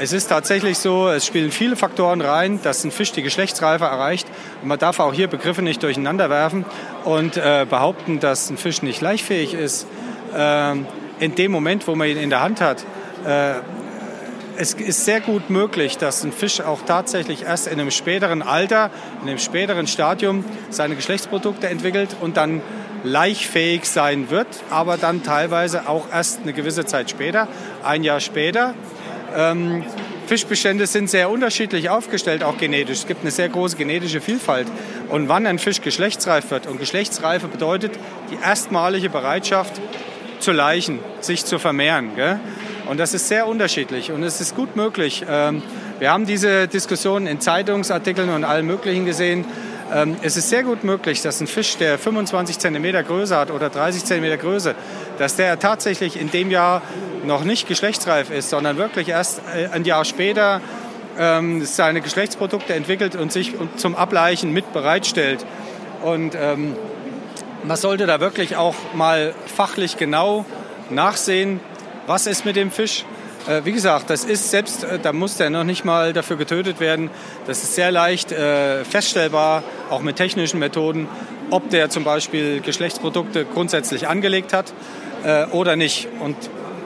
[0.00, 4.28] es ist tatsächlich so, es spielen viele Faktoren rein, dass ein Fisch die Geschlechtsreife erreicht.
[4.62, 6.64] Man darf auch hier Begriffe nicht durcheinander werfen
[7.04, 9.88] und äh, behaupten, dass ein Fisch nicht laichfähig ist.
[10.36, 10.76] Äh,
[11.18, 12.84] in dem Moment, wo man ihn in der Hand hat,
[13.26, 13.54] äh,
[14.58, 18.90] es ist sehr gut möglich, dass ein Fisch auch tatsächlich erst in einem späteren Alter,
[19.22, 22.60] in einem späteren Stadium seine Geschlechtsprodukte entwickelt und dann
[23.04, 27.46] laichfähig sein wird, aber dann teilweise auch erst eine gewisse Zeit später,
[27.84, 28.74] ein Jahr später.
[29.36, 29.84] Ähm,
[30.26, 32.98] Fischbestände sind sehr unterschiedlich aufgestellt, auch genetisch.
[32.98, 34.66] Es gibt eine sehr große genetische Vielfalt.
[35.08, 37.92] Und wann ein Fisch geschlechtsreif wird, und Geschlechtsreife bedeutet
[38.30, 39.80] die erstmalige Bereitschaft
[40.40, 42.16] zu leichen, sich zu vermehren.
[42.16, 42.40] Gell?
[42.88, 44.12] Und das ist sehr unterschiedlich.
[44.12, 45.62] Und es ist gut möglich, ähm,
[45.98, 49.44] Wir haben diese Diskussion in Zeitungsartikeln und allen möglichen gesehen.
[49.92, 53.68] Ähm, es ist sehr gut möglich, dass ein Fisch, der 25 cm Größe hat oder
[53.68, 54.76] 30 cm Größe,
[55.18, 56.82] dass der tatsächlich in dem Jahr
[57.24, 60.60] noch nicht geschlechtsreif ist, sondern wirklich erst äh, ein Jahr später
[61.18, 65.44] ähm, seine Geschlechtsprodukte entwickelt und sich zum Ableichen mit bereitstellt.
[66.04, 66.36] Und
[67.64, 70.46] man sollte da wirklich auch mal fachlich genau
[70.90, 71.58] nachsehen,
[72.08, 73.04] was ist mit dem Fisch.
[73.46, 76.80] Äh, wie gesagt, das ist selbst, äh, da muss der noch nicht mal dafür getötet
[76.80, 77.10] werden.
[77.46, 81.06] Das ist sehr leicht äh, feststellbar, auch mit technischen Methoden,
[81.50, 84.72] ob der zum Beispiel Geschlechtsprodukte grundsätzlich angelegt hat
[85.22, 86.08] äh, oder nicht.
[86.20, 86.36] Und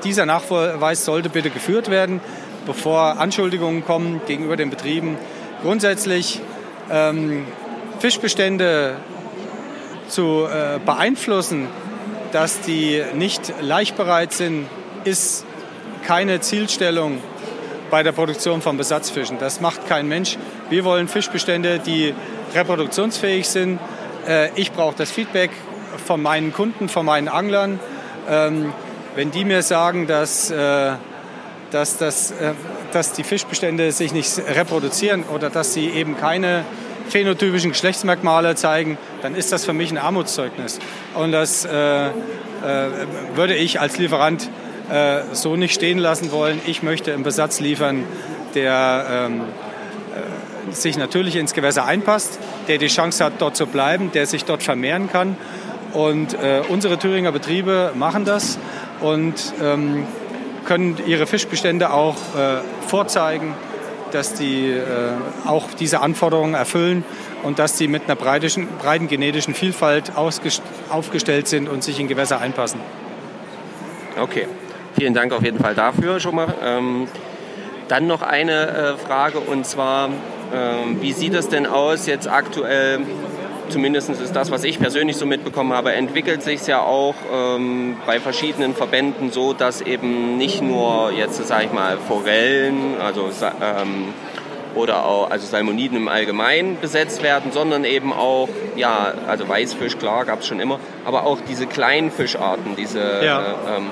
[0.02, 2.20] dieser Nachweis sollte bitte geführt werden,
[2.66, 5.16] bevor Anschuldigungen kommen gegenüber den Betrieben.
[5.62, 6.40] Grundsätzlich
[6.90, 7.46] ähm,
[8.00, 8.96] Fischbestände
[10.08, 11.68] zu äh, beeinflussen,
[12.32, 14.66] dass die nicht laichbereit sind,
[15.04, 15.44] ist
[16.06, 17.18] keine Zielstellung
[17.90, 19.38] bei der Produktion von Besatzfischen.
[19.38, 20.38] Das macht kein Mensch.
[20.70, 22.14] Wir wollen Fischbestände, die
[22.54, 23.78] reproduktionsfähig sind.
[24.26, 25.50] Äh, ich brauche das Feedback
[26.06, 27.78] von meinen Kunden, von meinen Anglern.
[28.28, 28.72] Ähm,
[29.14, 30.92] wenn die mir sagen, dass, äh,
[31.70, 32.54] dass, dass, äh,
[32.92, 36.64] dass die Fischbestände sich nicht reproduzieren oder dass sie eben keine
[37.08, 40.78] phänotypischen Geschlechtsmerkmale zeigen, dann ist das für mich ein Armutszeugnis.
[41.14, 42.14] Und das würde
[43.54, 44.48] ich als Lieferant
[44.92, 46.60] äh, so nicht stehen lassen wollen.
[46.66, 48.04] Ich möchte einen Besatz liefern,
[48.54, 52.38] der ähm, äh, sich natürlich ins Gewässer einpasst,
[52.68, 55.36] der die Chance hat, dort zu bleiben, der sich dort vermehren kann.
[55.92, 58.58] Und äh, unsere Thüringer Betriebe machen das
[59.00, 60.06] und ähm,
[60.64, 63.54] können ihre Fischbestände auch äh, vorzeigen
[64.12, 64.82] dass die äh,
[65.46, 67.02] auch diese Anforderungen erfüllen
[67.42, 72.38] und dass sie mit einer breitischen, breiten genetischen Vielfalt aufgestellt sind und sich in Gewässer
[72.38, 72.78] einpassen.
[74.20, 74.46] Okay,
[74.94, 76.54] vielen Dank auf jeden Fall dafür schon mal.
[76.64, 77.08] Ähm,
[77.88, 80.08] dann noch eine äh, Frage und zwar,
[80.54, 83.00] ähm, wie sieht es denn aus jetzt aktuell
[83.72, 88.20] zumindest ist das, was ich persönlich so mitbekommen habe, entwickelt sich ja auch ähm, bei
[88.20, 93.30] verschiedenen Verbänden so, dass eben nicht nur jetzt, sage ich mal, Forellen, also
[93.60, 94.12] ähm,
[94.74, 100.24] oder auch also Salmoniden im Allgemeinen besetzt werden, sondern eben auch, ja, also Weißfisch, klar,
[100.24, 103.40] gab es schon immer, aber auch diese kleinen Fischarten, diese ja.
[103.40, 103.90] äh, ähm,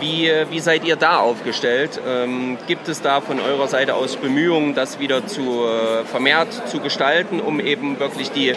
[0.00, 2.00] wie, wie seid ihr da aufgestellt?
[2.06, 6.80] Ähm, gibt es da von eurer Seite aus Bemühungen, das wieder zu äh, vermehrt zu
[6.80, 8.54] gestalten, um eben wirklich die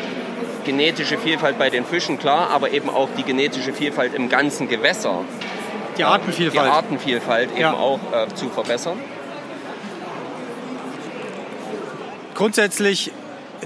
[0.65, 5.23] genetische Vielfalt bei den Fischen, klar, aber eben auch die genetische Vielfalt im ganzen Gewässer.
[5.97, 6.67] Die Artenvielfalt.
[6.67, 7.73] Die Artenvielfalt eben ja.
[7.73, 8.97] auch äh, zu verbessern.
[12.35, 13.11] Grundsätzlich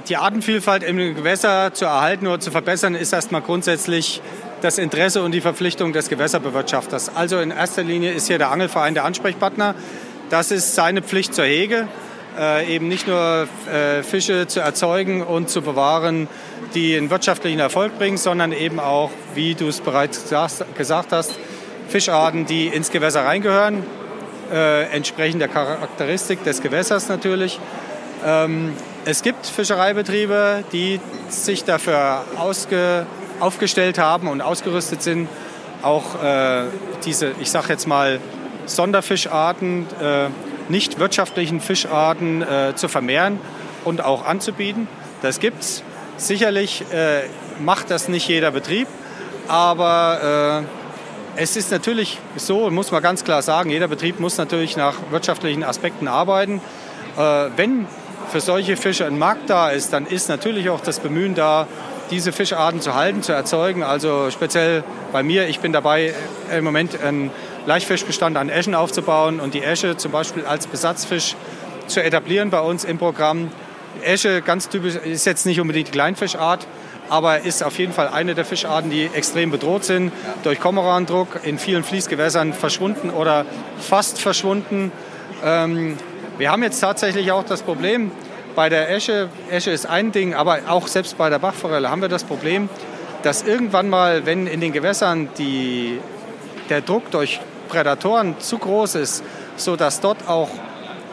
[0.10, 4.22] die Artenvielfalt im Gewässer zu erhalten oder zu verbessern, ist erstmal grundsätzlich
[4.62, 7.16] das Interesse und die Verpflichtung des Gewässerbewirtschafters.
[7.16, 9.76] Also in erster Linie ist hier der Angelverein der Ansprechpartner.
[10.30, 11.88] Das ist seine Pflicht zur Hege,
[12.40, 16.28] äh, eben nicht nur äh, Fische zu erzeugen und zu bewahren,
[16.74, 20.26] die einen wirtschaftlichen Erfolg bringen, sondern eben auch, wie du es bereits
[20.78, 21.36] gesagt hast,
[21.88, 23.84] Fischarten, die ins Gewässer reingehören,
[24.52, 27.60] äh, entsprechend der Charakteristik des Gewässers natürlich.
[28.26, 28.74] Ähm,
[29.06, 31.00] es gibt Fischereibetriebe, die
[31.30, 33.06] sich dafür ausge,
[33.40, 35.28] aufgestellt haben und ausgerüstet sind,
[35.82, 36.64] auch äh,
[37.06, 38.20] diese, ich sage jetzt mal,
[38.66, 40.28] Sonderfischarten, äh,
[40.70, 43.40] nicht wirtschaftlichen Fischarten äh, zu vermehren
[43.84, 44.88] und auch anzubieten.
[45.22, 45.84] Das gibt es.
[46.18, 47.24] Sicherlich äh,
[47.60, 48.88] macht das nicht jeder Betrieb,
[49.48, 50.64] aber
[51.36, 54.96] äh, es ist natürlich so, muss man ganz klar sagen, jeder Betrieb muss natürlich nach
[55.12, 56.62] wirtschaftlichen Aspekten arbeiten.
[57.18, 57.86] Äh, wenn
[58.32, 61.68] für solche Fische ein Markt da ist, dann ist natürlich auch das Bemühen da,
[62.12, 63.84] diese Fischarten zu halten, zu erzeugen.
[63.84, 66.14] Also speziell bei mir, ich bin dabei,
[66.56, 67.32] im Moment einen
[67.66, 71.36] Laichfischbestand an Eschen aufzubauen und die Esche zum Beispiel als Besatzfisch
[71.88, 73.52] zu etablieren bei uns im Programm.
[74.04, 76.68] Esche, ganz typisch, ist jetzt nicht unbedingt die Kleinfischart,
[77.10, 80.12] aber ist auf jeden Fall eine der Fischarten, die extrem bedroht sind,
[80.44, 83.46] durch Kormorandruck in vielen Fließgewässern verschwunden oder
[83.80, 84.92] fast verschwunden.
[85.44, 85.98] Ähm,
[86.38, 88.12] wir haben jetzt tatsächlich auch das Problem,
[88.56, 92.10] bei der Esche, Esche ist ein Ding, aber auch selbst bei der Bachforelle haben wir
[92.10, 92.70] das Problem,
[93.24, 96.00] dass irgendwann mal, wenn in den Gewässern die,
[96.70, 99.24] der Druck durch Prädatoren zu groß ist,
[99.58, 100.50] sodass dort auch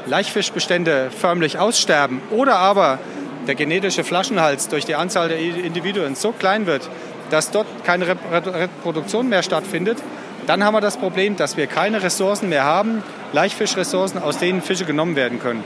[0.07, 2.99] Laichfischbestände förmlich aussterben oder aber
[3.47, 6.88] der genetische Flaschenhals durch die Anzahl der Individuen so klein wird,
[7.30, 9.99] dass dort keine Reproduktion mehr stattfindet,
[10.47, 14.84] dann haben wir das Problem, dass wir keine Ressourcen mehr haben, Laichfischressourcen, aus denen Fische
[14.84, 15.64] genommen werden können.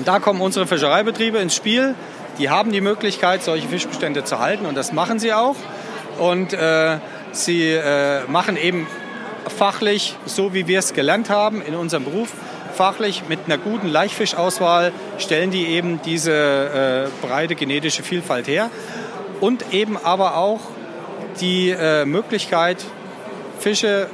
[0.00, 1.94] Und da kommen unsere Fischereibetriebe ins Spiel.
[2.38, 5.56] Die haben die Möglichkeit, solche Fischbestände zu halten und das machen sie auch.
[6.18, 6.96] Und äh,
[7.32, 8.86] sie äh, machen eben
[9.58, 12.32] fachlich, so wie wir es gelernt haben in unserem Beruf,
[12.80, 18.70] hochfachlich mit einer guten Laichfischauswahl stellen die eben diese äh, breite genetische Vielfalt her
[19.42, 20.60] und eben aber auch
[21.42, 22.78] die äh, Möglichkeit,
[23.58, 24.08] Fische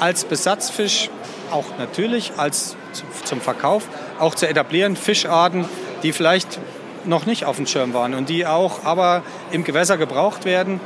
[0.00, 1.08] als Besatzfisch,
[1.52, 2.76] auch natürlich als
[3.24, 3.84] zum Verkauf,
[4.18, 5.64] auch zu etablieren, Fischarten,
[6.02, 6.58] die vielleicht
[7.04, 10.80] noch nicht auf dem Schirm waren und die auch aber im Gewässer gebraucht werden.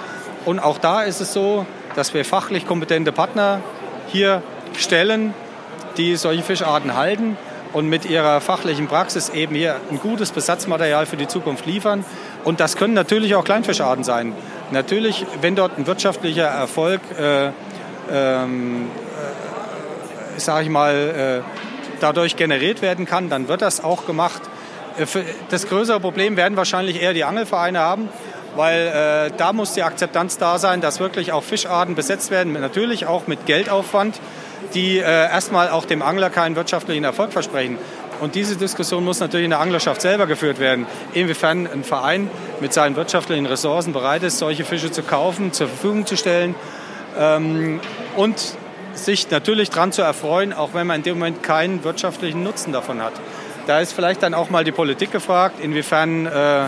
[0.44, 3.60] Und auch da ist es so, dass wir fachlich kompetente Partner
[4.08, 4.42] hier
[4.76, 5.34] stellen,
[5.96, 7.36] die solche Fischarten halten
[7.72, 12.04] und mit ihrer fachlichen Praxis eben hier ein gutes Besatzmaterial für die Zukunft liefern.
[12.44, 14.34] Und das können natürlich auch Kleinfischarten sein.
[14.70, 17.50] Natürlich, wenn dort ein wirtschaftlicher Erfolg, äh,
[18.10, 18.90] ähm,
[20.36, 21.71] äh, sage ich mal, äh,
[22.02, 24.42] dadurch generiert werden kann, dann wird das auch gemacht.
[24.98, 25.06] Äh,
[25.50, 28.08] das größere Problem werden wahrscheinlich eher die Angelvereine haben,
[28.56, 33.06] weil äh, da muss die Akzeptanz da sein, dass wirklich auch Fischarten besetzt werden, natürlich
[33.06, 34.20] auch mit Geldaufwand,
[34.74, 37.78] die äh, erstmal auch dem Angler keinen wirtschaftlichen Erfolg versprechen.
[38.20, 42.30] Und diese Diskussion muss natürlich in der Anglerschaft selber geführt werden, inwiefern ein Verein
[42.60, 46.54] mit seinen wirtschaftlichen Ressourcen bereit ist, solche Fische zu kaufen, zur Verfügung zu stellen
[47.18, 47.80] ähm,
[48.16, 48.56] und
[48.94, 53.02] sich natürlich daran zu erfreuen, auch wenn man in dem Moment keinen wirtschaftlichen Nutzen davon
[53.02, 53.12] hat.
[53.66, 56.64] Da ist vielleicht dann auch mal die Politik gefragt, inwiefern äh,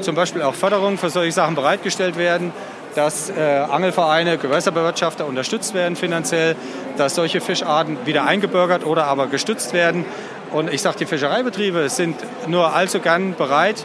[0.00, 2.52] zum Beispiel auch Förderungen für solche Sachen bereitgestellt werden,
[2.94, 3.34] dass äh,
[3.70, 6.56] Angelvereine, Gewässerbewirtschafter unterstützt werden finanziell,
[6.96, 10.04] dass solche Fischarten wieder eingebürgert oder aber gestützt werden.
[10.52, 12.16] Und ich sage, die Fischereibetriebe sind
[12.46, 13.84] nur allzu gern bereit,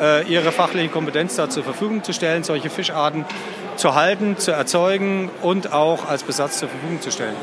[0.00, 3.24] äh, ihre fachliche Kompetenz da zur Verfügung zu stellen, solche Fischarten
[3.80, 7.34] zu halten, zu erzeugen und auch als Besatz zur Verfügung zu stellen.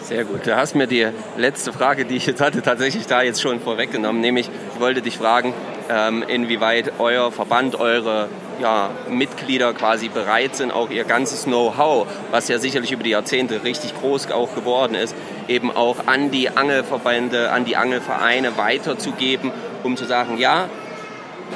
[0.00, 0.46] Sehr gut.
[0.46, 4.20] Du hast mir die letzte Frage, die ich jetzt hatte, tatsächlich da jetzt schon vorweggenommen.
[4.20, 5.54] Nämlich, ich wollte dich fragen,
[5.90, 8.28] ähm, inwieweit euer Verband, eure
[8.60, 13.62] ja, Mitglieder quasi bereit sind, auch ihr ganzes Know-how, was ja sicherlich über die Jahrzehnte
[13.62, 15.14] richtig groß auch geworden ist,
[15.48, 20.68] eben auch an die Angelverbände, an die Angelvereine weiterzugeben, um zu sagen, ja,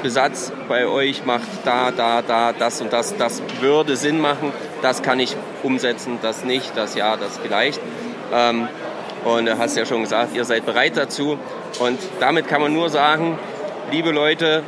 [0.02, 5.02] Besatz bei euch macht da, da, da, das und das, das würde Sinn machen, das
[5.02, 7.80] kann ich umsetzen, das nicht, das ja, das vielleicht.
[8.32, 8.68] Ähm,
[9.24, 11.38] und du hast ja schon gesagt, ihr seid bereit dazu.
[11.80, 13.38] Und damit kann man nur sagen,
[13.90, 14.62] liebe Leute,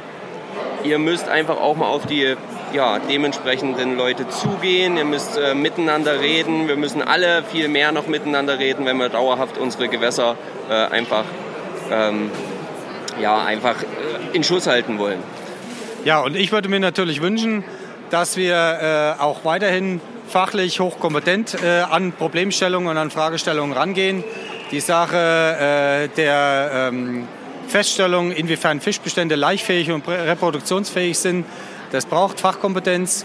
[0.85, 2.35] ihr müsst einfach auch mal auf die
[2.73, 4.97] ja, dementsprechenden Leute zugehen.
[4.97, 6.69] Ihr müsst äh, miteinander reden.
[6.69, 10.37] Wir müssen alle viel mehr noch miteinander reden, wenn wir dauerhaft unsere Gewässer
[10.69, 11.25] äh, einfach,
[11.91, 12.31] ähm,
[13.21, 15.19] ja, einfach äh, in Schuss halten wollen.
[16.05, 17.65] Ja, und ich würde mir natürlich wünschen,
[18.11, 24.25] dass wir äh, auch weiterhin fachlich hochkompetent äh, an Problemstellungen und an Fragestellungen rangehen.
[24.71, 27.27] Die Sache äh, der ähm,
[27.67, 31.47] Feststellung, inwiefern Fischbestände leichtfähig und reproduktionsfähig sind,
[31.91, 33.25] das braucht Fachkompetenz.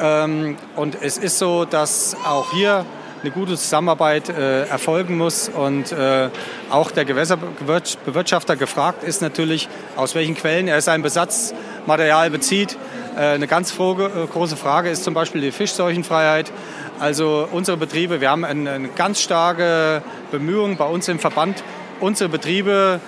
[0.00, 2.84] Ähm, und es ist so, dass auch hier
[3.22, 6.28] eine gute Zusammenarbeit äh, erfolgen muss und äh,
[6.70, 12.76] auch der Gewässerbewirtschafter gefragt ist natürlich, aus welchen Quellen er sein Besatzmaterial bezieht.
[13.16, 16.52] Äh, eine ganz äh, große Frage ist zum Beispiel die Fischseuchenfreiheit.
[16.98, 21.62] Also unsere Betriebe, wir haben eine, eine ganz starke Bemühung bei uns im Verband,
[22.00, 23.00] unsere Betriebe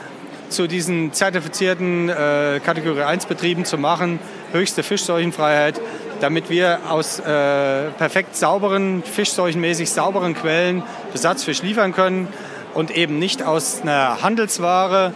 [0.49, 4.19] zu diesen zertifizierten äh, Kategorie 1 Betrieben zu machen,
[4.53, 5.81] höchste Fischseuchenfreiheit,
[6.21, 12.29] damit wir aus äh, perfekt sauberen, fischseuchenmäßig sauberen Quellen Besatzfisch liefern können
[12.75, 15.13] und eben nicht aus einer Handelsware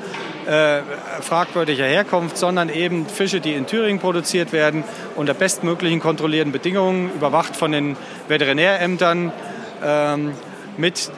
[0.46, 0.80] äh,
[1.20, 4.84] fragwürdiger Herkunft, sondern eben Fische, die in Thüringen produziert werden,
[5.14, 7.96] unter bestmöglichen kontrollierten Bedingungen, überwacht von den
[8.28, 9.32] Veterinärämtern,
[9.84, 10.32] ähm,
[10.76, 11.10] mit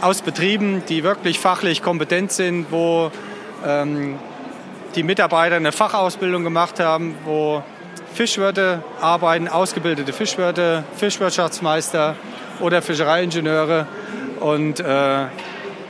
[0.00, 3.10] aus Betrieben, die wirklich fachlich kompetent sind, wo
[3.66, 4.16] ähm,
[4.94, 7.62] die Mitarbeiter eine Fachausbildung gemacht haben, wo
[8.18, 12.16] Fischwirte arbeiten, ausgebildete Fischwirte, Fischwirtschaftsmeister
[12.58, 13.86] oder Fischereiingenieure.
[14.40, 15.26] Und äh,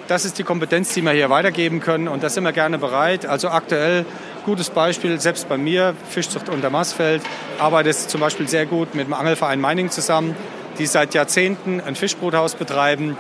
[0.08, 3.24] das ist die Kompetenz, die wir hier weitergeben können und da sind wir gerne bereit.
[3.24, 4.04] Also aktuell
[4.44, 7.22] gutes Beispiel, selbst bei mir, Fischzucht unter Maßfeld,
[7.58, 10.36] arbeitet zum Beispiel sehr gut mit dem Angelverein Meining zusammen,
[10.78, 13.16] die seit Jahrzehnten ein Fischbruthaus betreiben.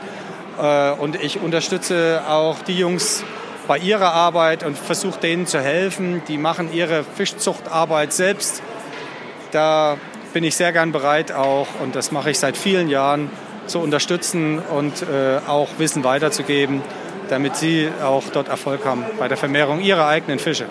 [0.60, 3.24] Äh, und ich unterstütze auch die Jungs
[3.66, 6.20] bei ihrer Arbeit und versuche denen zu helfen.
[6.28, 8.62] Die machen ihre Fischzuchtarbeit selbst.
[9.50, 9.96] Da
[10.32, 13.30] bin ich sehr gern bereit auch und das mache ich seit vielen Jahren
[13.66, 16.82] zu unterstützen und äh, auch Wissen weiterzugeben,
[17.28, 20.66] damit sie auch dort Erfolg haben bei der Vermehrung ihrer eigenen Fische.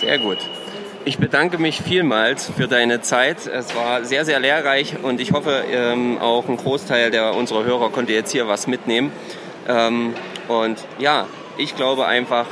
[0.00, 0.38] Sehr gut.
[1.04, 3.46] Ich bedanke mich vielmals für deine Zeit.
[3.46, 7.90] Es war sehr, sehr lehrreich und ich hoffe, ähm, auch ein Großteil der unserer Hörer
[7.90, 9.12] konnte jetzt hier was mitnehmen.
[9.68, 10.14] Ähm,
[10.48, 11.26] und ja,
[11.58, 12.46] ich glaube einfach,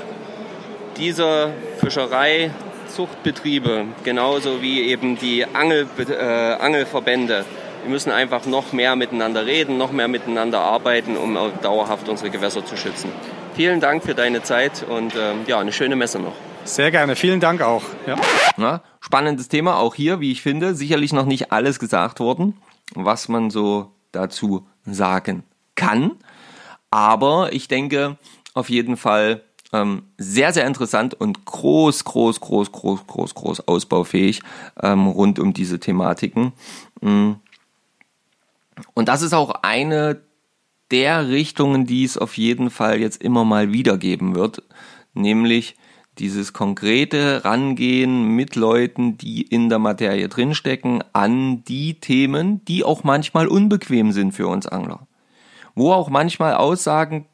[0.97, 1.53] diese
[2.95, 7.45] Fischereizuchtbetriebe, genauso wie eben die Angel, äh, Angelverbände,
[7.83, 12.65] wir müssen einfach noch mehr miteinander reden, noch mehr miteinander arbeiten, um dauerhaft unsere Gewässer
[12.65, 13.11] zu schützen.
[13.55, 16.35] vielen Dank für deine Zeit und ähm, ja, eine schöne Messe noch.
[16.65, 17.83] Sehr gerne, vielen Dank auch.
[18.07, 18.17] Ja.
[18.57, 22.57] Ja, spannendes Thema, auch hier, wie ich finde, sicherlich noch nicht alles gesagt worden,
[22.95, 25.43] was man so dazu sagen
[25.75, 26.13] kann.
[26.91, 28.17] Aber ich denke
[28.55, 29.43] auf jeden Fall
[30.19, 34.41] sehr, sehr interessant und groß, groß, groß, groß, groß, groß ausbaufähig
[34.83, 36.53] ähm, rund um diese Thematiken.
[37.01, 37.33] Mm.
[38.95, 40.21] Und das ist auch eine
[40.91, 44.63] der Richtungen, die es auf jeden Fall jetzt immer mal wieder geben wird,
[45.13, 45.77] nämlich
[46.19, 53.03] dieses konkrete Rangehen mit Leuten, die in der Materie drinstecken, an die Themen, die auch
[53.03, 55.07] manchmal unbequem sind für uns Angler.
[55.75, 57.27] Wo auch manchmal Aussagen,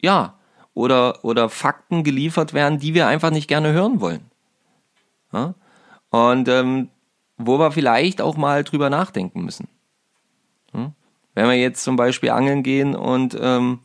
[0.00, 0.34] ja,
[0.74, 4.30] oder, oder Fakten geliefert werden, die wir einfach nicht gerne hören wollen.
[5.32, 5.54] Ja?
[6.10, 6.90] Und ähm,
[7.36, 9.68] wo wir vielleicht auch mal drüber nachdenken müssen.
[10.72, 10.92] Hm?
[11.34, 13.80] Wenn wir jetzt zum Beispiel angeln gehen und ähm,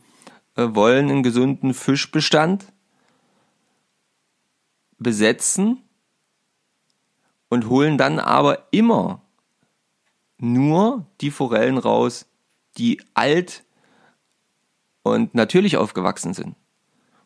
[0.56, 2.66] äh, wollen einen gesunden Fischbestand
[4.98, 5.82] besetzen
[7.48, 9.22] und holen dann aber immer
[10.38, 12.26] nur die Forellen raus,
[12.76, 13.64] die alt
[15.02, 16.54] und natürlich aufgewachsen sind.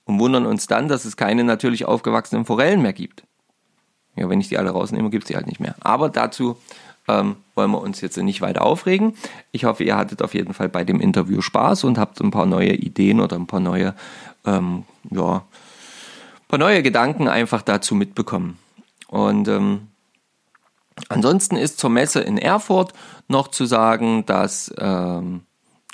[0.04, 3.22] Und wundern uns dann, dass es keine natürlich aufgewachsenen Forellen mehr gibt.
[4.16, 5.74] Ja, wenn ich die alle rausnehme, gibt es die halt nicht mehr.
[5.80, 6.56] Aber dazu
[7.08, 9.14] ähm, wollen wir uns jetzt nicht weiter aufregen.
[9.50, 12.46] Ich hoffe, ihr hattet auf jeden Fall bei dem Interview Spaß und habt ein paar
[12.46, 13.94] neue Ideen oder ein paar neue,
[14.44, 15.44] ähm, ja,
[16.48, 18.58] paar neue Gedanken einfach dazu mitbekommen.
[19.08, 19.88] Und ähm,
[21.08, 22.92] ansonsten ist zur Messe in Erfurt
[23.28, 25.42] noch zu sagen, dass ähm,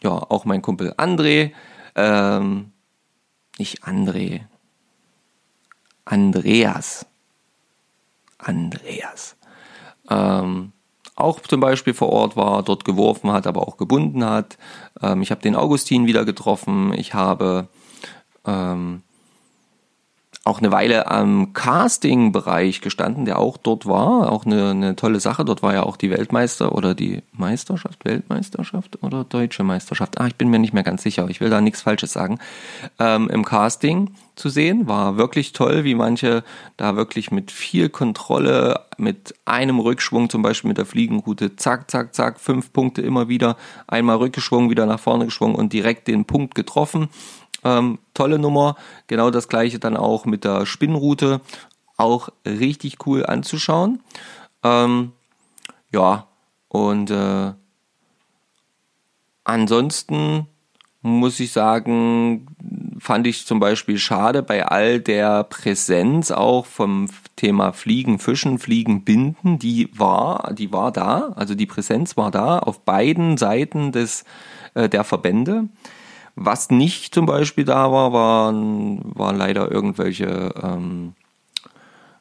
[0.02, 1.52] ja auch mein Kumpel André,
[1.94, 2.72] ähm,
[3.58, 4.42] nicht André,
[6.04, 7.06] Andreas,
[8.38, 9.36] Andreas,
[10.10, 10.72] ähm,
[11.16, 14.56] auch zum Beispiel vor Ort war, dort geworfen hat, aber auch gebunden hat.
[15.02, 16.92] Ähm, ich habe den Augustin wieder getroffen.
[16.94, 17.68] Ich habe
[18.46, 19.02] ähm,
[20.48, 24.32] auch eine Weile am Casting-Bereich gestanden, der auch dort war.
[24.32, 25.44] Auch eine, eine tolle Sache.
[25.44, 30.20] Dort war ja auch die Weltmeister oder die Meisterschaft, Weltmeisterschaft oder Deutsche Meisterschaft.
[30.20, 31.28] Ah, ich bin mir nicht mehr ganz sicher.
[31.28, 32.38] Ich will da nichts Falsches sagen.
[32.98, 36.44] Ähm, Im Casting zu sehen war wirklich toll, wie manche
[36.76, 42.14] da wirklich mit viel Kontrolle, mit einem Rückschwung, zum Beispiel mit der Fliegenroute, zack, zack,
[42.14, 46.54] zack, fünf Punkte immer wieder, einmal rückgeschwungen, wieder nach vorne geschwungen und direkt den Punkt
[46.54, 47.08] getroffen
[47.64, 48.76] ähm, tolle Nummer.
[49.06, 51.40] Genau das gleiche dann auch mit der Spinnroute.
[51.96, 54.00] Auch richtig cool anzuschauen.
[54.62, 55.12] Ähm,
[55.92, 56.26] ja,
[56.68, 57.52] und äh,
[59.44, 60.46] ansonsten
[61.00, 62.46] muss ich sagen,
[62.98, 69.04] fand ich zum Beispiel schade bei all der Präsenz auch vom Thema Fliegen, Fischen, Fliegen,
[69.04, 74.24] Binden, die war, die war da, also die Präsenz war da auf beiden Seiten des,
[74.74, 75.68] äh, der Verbände.
[76.40, 81.14] Was nicht zum Beispiel da war, waren, waren leider irgendwelche ähm,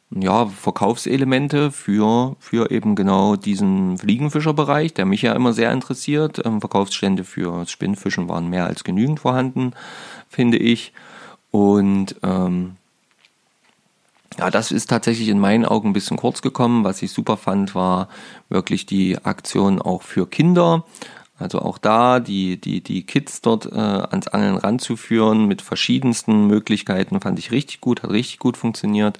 [0.09, 6.43] ja, Verkaufselemente für, für eben genau diesen Fliegenfischerbereich, der mich ja immer sehr interessiert.
[6.43, 9.73] Ähm, Verkaufsstände für Spinnfischen waren mehr als genügend vorhanden,
[10.27, 10.93] finde ich.
[11.51, 12.77] Und ähm,
[14.39, 16.83] ja, das ist tatsächlich in meinen Augen ein bisschen kurz gekommen.
[16.83, 18.07] Was ich super fand, war
[18.49, 20.85] wirklich die Aktion auch für Kinder.
[21.39, 27.21] Also auch da die, die, die Kids dort äh, ans Angeln ranzuführen mit verschiedensten Möglichkeiten
[27.21, 29.19] fand ich richtig gut, hat richtig gut funktioniert,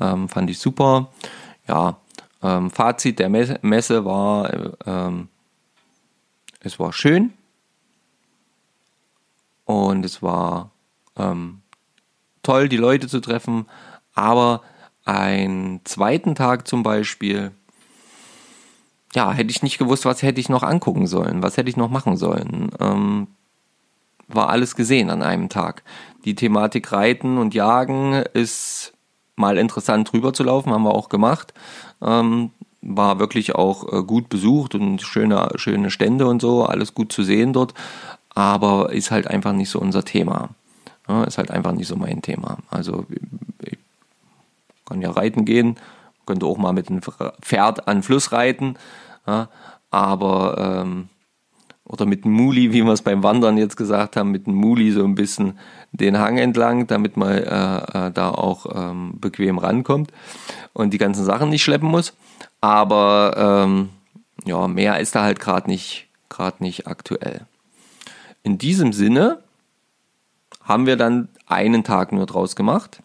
[0.00, 1.10] ähm, fand ich super.
[1.66, 1.98] Ja,
[2.42, 5.28] ähm, Fazit der Messe war, äh, ähm,
[6.60, 7.32] es war schön
[9.64, 10.70] und es war
[11.16, 11.62] ähm,
[12.42, 13.66] toll, die Leute zu treffen,
[14.14, 14.62] aber
[15.04, 17.52] einen zweiten Tag zum Beispiel
[19.14, 21.90] ja, hätte ich nicht gewusst, was hätte ich noch angucken sollen, was hätte ich noch
[21.90, 22.70] machen sollen.
[22.80, 23.28] Ähm,
[24.28, 25.82] war alles gesehen an einem Tag.
[26.24, 28.92] Die Thematik Reiten und Jagen ist
[29.36, 31.54] mal interessant drüber zu laufen, haben wir auch gemacht.
[32.02, 32.50] Ähm,
[32.82, 37.22] war wirklich auch äh, gut besucht und schöne, schöne Stände und so, alles gut zu
[37.22, 37.74] sehen dort,
[38.34, 40.50] aber ist halt einfach nicht so unser Thema.
[41.08, 42.58] Ja, ist halt einfach nicht so mein Thema.
[42.70, 43.06] Also
[43.62, 43.78] ich
[44.84, 45.76] kann ja reiten gehen,
[46.28, 47.00] könnte auch mal mit einem
[47.42, 48.76] Pferd an Fluss reiten,
[49.26, 49.48] ja,
[49.90, 51.08] aber ähm,
[51.88, 54.92] oder mit einem Muli, wie wir es beim Wandern jetzt gesagt haben, mit einem Muli
[54.92, 55.58] so ein bisschen
[55.92, 60.12] den Hang entlang, damit man äh, äh, da auch ähm, bequem rankommt
[60.74, 62.14] und die ganzen Sachen nicht schleppen muss.
[62.60, 63.88] Aber ähm,
[64.44, 67.46] ja, mehr ist da halt gerade nicht, gerade nicht aktuell.
[68.42, 69.38] In diesem Sinne
[70.62, 73.02] haben wir dann einen Tag nur draus gemacht,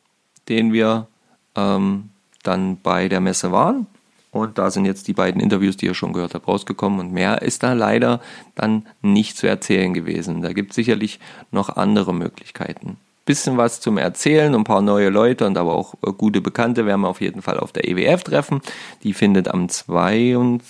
[0.50, 1.08] den wir
[1.56, 2.10] ähm,
[2.44, 3.88] dann bei der Messe waren.
[4.34, 7.00] Und da sind jetzt die beiden Interviews, die ihr schon gehört habt, rausgekommen.
[7.00, 8.20] Und mehr ist da leider
[8.56, 10.42] dann nicht zu erzählen gewesen.
[10.42, 11.20] Da gibt es sicherlich
[11.52, 12.98] noch andere Möglichkeiten.
[13.26, 17.02] bisschen was zum Erzählen, ein paar neue Leute und aber auch äh, gute Bekannte werden
[17.02, 18.62] wir auf jeden Fall auf der EWF treffen.
[19.04, 20.66] Die findet am 22.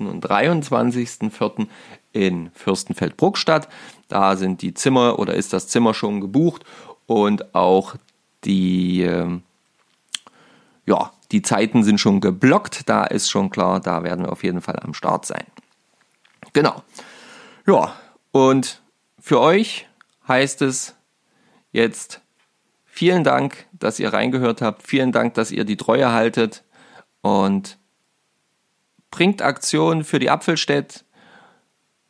[0.00, 1.66] und 23.04.
[2.12, 3.68] in Fürstenfeldbruck statt.
[4.08, 6.64] Da sind die Zimmer oder ist das Zimmer schon gebucht
[7.06, 7.96] und auch
[8.44, 9.28] die, äh,
[10.86, 12.88] ja, die Zeiten sind schon geblockt.
[12.88, 15.44] Da ist schon klar, da werden wir auf jeden Fall am Start sein.
[16.52, 16.82] Genau.
[17.66, 17.94] Ja,
[18.32, 18.82] und
[19.18, 19.86] für euch
[20.26, 20.94] heißt es
[21.72, 22.20] jetzt
[22.84, 24.82] vielen Dank, dass ihr reingehört habt.
[24.82, 26.64] Vielen Dank, dass ihr die Treue haltet
[27.20, 27.78] und
[29.10, 31.04] bringt Aktion für die Apfelstädt.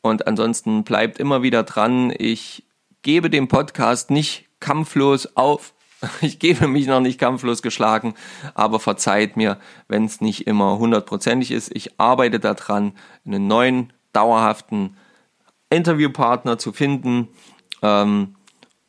[0.03, 2.13] Und ansonsten bleibt immer wieder dran.
[2.17, 2.65] Ich
[3.03, 5.75] gebe dem Podcast nicht kampflos auf.
[6.21, 8.15] Ich gebe mich noch nicht kampflos geschlagen,
[8.55, 11.75] aber verzeiht mir, wenn es nicht immer hundertprozentig ist.
[11.75, 12.93] Ich arbeite daran,
[13.25, 14.97] einen neuen, dauerhaften
[15.71, 17.29] Interviewpartner zu finden
[17.83, 18.35] ähm,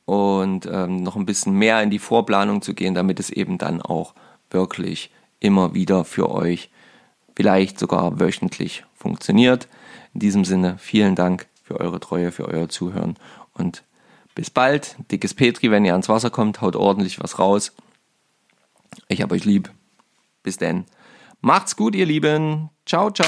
[0.05, 3.81] und ähm, noch ein bisschen mehr in die Vorplanung zu gehen, damit es eben dann
[3.81, 4.13] auch
[4.49, 6.69] wirklich immer wieder für euch
[7.35, 9.67] vielleicht sogar wöchentlich funktioniert.
[10.13, 13.15] In diesem Sinne, vielen Dank für eure Treue, für euer Zuhören
[13.53, 13.83] und
[14.35, 14.95] bis bald.
[15.11, 17.73] Dickes Petri, wenn ihr ans Wasser kommt, haut ordentlich was raus.
[19.07, 19.71] Ich hab euch lieb.
[20.43, 20.85] Bis denn.
[21.41, 22.69] Macht's gut, ihr Lieben.
[22.85, 23.27] Ciao, ciao.